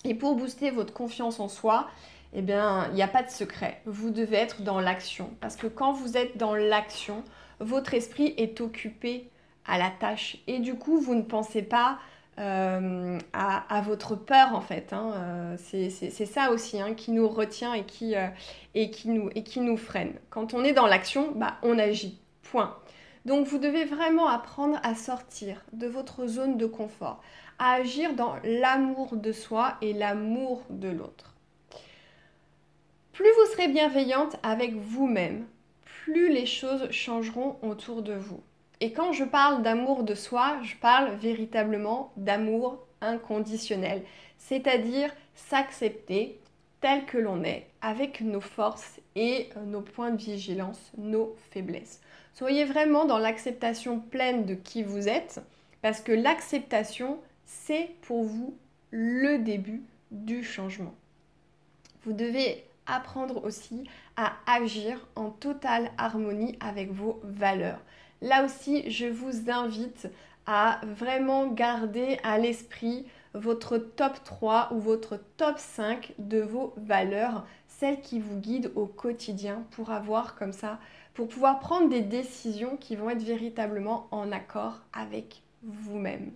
Et 0.03 0.15
pour 0.15 0.35
booster 0.35 0.71
votre 0.71 0.93
confiance 0.93 1.39
en 1.39 1.47
soi, 1.47 1.87
eh 2.33 2.41
bien, 2.41 2.87
il 2.89 2.95
n'y 2.95 3.03
a 3.03 3.07
pas 3.07 3.21
de 3.21 3.29
secret. 3.29 3.81
Vous 3.85 4.09
devez 4.09 4.37
être 4.37 4.63
dans 4.63 4.79
l'action. 4.79 5.29
Parce 5.41 5.55
que 5.55 5.67
quand 5.67 5.91
vous 5.91 6.17
êtes 6.17 6.37
dans 6.37 6.55
l'action, 6.55 7.23
votre 7.59 7.93
esprit 7.93 8.33
est 8.37 8.61
occupé 8.61 9.29
à 9.65 9.77
la 9.77 9.91
tâche. 9.91 10.37
Et 10.47 10.59
du 10.59 10.75
coup, 10.75 10.99
vous 10.99 11.13
ne 11.13 11.21
pensez 11.21 11.61
pas 11.61 11.99
euh, 12.41 13.19
à, 13.33 13.81
votre 13.81 14.15
peur 14.15 14.55
en 14.55 14.61
fait. 14.61 14.93
Hein. 14.93 15.13
Euh, 15.15 15.55
c'est 15.57 16.25
ça 16.25 16.51
aussi 16.51 16.81
hein, 16.81 16.95
qui 16.95 17.11
nous 17.11 17.27
retient 17.27 17.73
et 17.73 17.83
qui, 17.83 18.15
euh, 18.15 18.27
et 18.73 18.89
qui 18.89 19.59
nous 19.59 19.77
freine. 19.77 20.13
Quand 20.31 20.53
on 20.55 20.63
est 20.63 20.73
dans 20.73 20.87
l'action, 20.87 21.31
bah, 21.35 21.57
on 21.61 21.77
agit. 21.77 22.19
Point. 22.41 22.75
Donc 23.25 23.45
vous 23.45 23.59
devez 23.59 23.85
vraiment 23.85 24.27
apprendre 24.27 24.79
à 24.83 24.95
sortir 24.95 25.63
de 25.73 25.87
votre 25.87 26.25
zone 26.25 26.57
de 26.57 26.65
confort, 26.65 27.21
à 27.59 27.73
agir 27.73 28.13
dans 28.15 28.35
l'amour 28.43 29.15
de 29.15 29.31
soi 29.31 29.75
et 29.81 29.93
l'amour 29.93 30.63
de 30.69 30.89
l'autre. 30.89 31.35
Plus 33.13 33.29
vous 33.29 33.51
serez 33.53 33.67
bienveillante 33.67 34.37
avec 34.41 34.73
vous-même, 34.73 35.45
plus 35.85 36.29
les 36.29 36.47
choses 36.47 36.89
changeront 36.89 37.57
autour 37.61 38.01
de 38.01 38.13
vous. 38.13 38.41
Et 38.83 38.91
quand 38.93 39.13
je 39.13 39.23
parle 39.23 39.61
d'amour 39.61 40.03
de 40.03 40.15
soi, 40.15 40.57
je 40.63 40.75
parle 40.75 41.13
véritablement 41.15 42.11
d'amour 42.17 42.83
inconditionnel, 42.99 44.01
c'est-à-dire 44.39 45.13
s'accepter 45.35 46.39
tel 46.81 47.05
que 47.05 47.19
l'on 47.19 47.43
est, 47.43 47.67
avec 47.83 48.21
nos 48.21 48.41
forces 48.41 48.99
et 49.15 49.49
euh, 49.55 49.65
nos 49.65 49.81
points 49.81 50.09
de 50.09 50.21
vigilance, 50.21 50.91
nos 50.97 51.35
faiblesses. 51.51 52.01
Soyez 52.33 52.65
vraiment 52.65 53.05
dans 53.05 53.19
l'acceptation 53.19 53.99
pleine 53.99 54.45
de 54.45 54.55
qui 54.55 54.81
vous 54.81 55.07
êtes, 55.07 55.41
parce 55.83 56.01
que 56.01 56.11
l'acceptation, 56.11 57.19
c'est 57.45 57.91
pour 58.01 58.23
vous 58.23 58.55
le 58.89 59.37
début 59.37 59.83
du 60.09 60.43
changement. 60.43 60.95
Vous 62.03 62.13
devez 62.13 62.63
apprendre 62.87 63.43
aussi 63.45 63.83
à 64.17 64.33
agir 64.47 65.07
en 65.15 65.29
totale 65.29 65.91
harmonie 65.99 66.57
avec 66.59 66.91
vos 66.91 67.19
valeurs. 67.23 67.79
Là 68.21 68.45
aussi, 68.45 68.89
je 68.89 69.07
vous 69.07 69.49
invite 69.49 70.07
à 70.45 70.79
vraiment 70.83 71.47
garder 71.47 72.19
à 72.23 72.37
l'esprit 72.37 73.05
votre 73.33 73.77
top 73.77 74.23
3 74.23 74.69
ou 74.73 74.79
votre 74.79 75.19
top 75.37 75.57
5 75.57 76.13
de 76.19 76.41
vos 76.41 76.73
valeurs, 76.77 77.45
celles 77.67 78.01
qui 78.01 78.19
vous 78.19 78.37
guident 78.37 78.71
au 78.75 78.85
quotidien 78.85 79.63
pour 79.71 79.91
avoir 79.91 80.35
comme 80.35 80.51
ça, 80.51 80.79
pour 81.13 81.27
pouvoir 81.27 81.59
prendre 81.59 81.89
des 81.89 82.01
décisions 82.01 82.77
qui 82.77 82.95
vont 82.95 83.09
être 83.09 83.23
véritablement 83.23 84.07
en 84.11 84.31
accord 84.31 84.81
avec 84.93 85.41
vous-même. 85.63 86.31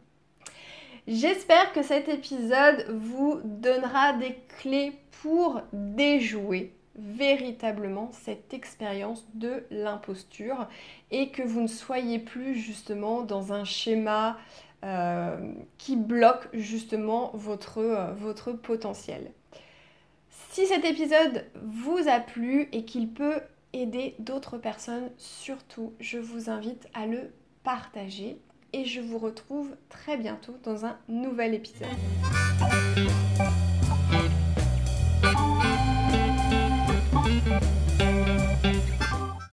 J'espère 1.08 1.72
que 1.72 1.84
cet 1.84 2.10
épisode 2.10 2.88
vous 2.90 3.40
donnera 3.44 4.14
des 4.14 4.40
clés 4.60 4.94
pour 5.22 5.62
déjouer 5.72 6.75
véritablement 6.96 8.10
cette 8.12 8.54
expérience 8.54 9.26
de 9.34 9.64
l'imposture 9.70 10.68
et 11.12 11.30
que 11.30 11.44
vous 11.44 11.62
ne 11.62 11.68
soyez 11.68 12.20
plus 12.20 12.56
justement 12.56 13.22
dans 13.22 13.54
un 13.54 13.66
schéma 13.66 14.38
euh, 14.84 15.52
qui 15.78 15.96
bloque 15.96 16.48
justement 16.54 17.34
euh, 17.36 18.14
votre 18.16 18.52
potentiel. 18.52 19.32
Si 20.52 20.68
cet 20.68 20.86
épisode 20.86 21.46
vous 21.64 22.08
a 22.08 22.20
plu 22.20 22.70
et 22.72 22.86
qu'il 22.86 23.10
peut 23.10 23.42
aider 23.74 24.16
d'autres 24.20 24.58
personnes, 24.58 25.10
surtout 25.18 25.94
je 26.00 26.18
vous 26.18 26.50
invite 26.50 26.88
à 26.94 27.08
le 27.08 27.32
partager 27.64 28.38
et 28.74 28.86
je 28.86 29.02
vous 29.02 29.18
retrouve 29.18 29.76
très 29.90 30.18
bientôt 30.18 30.56
dans 30.64 30.86
un 30.86 30.98
nouvel 31.08 31.54
épisode. 31.54 31.88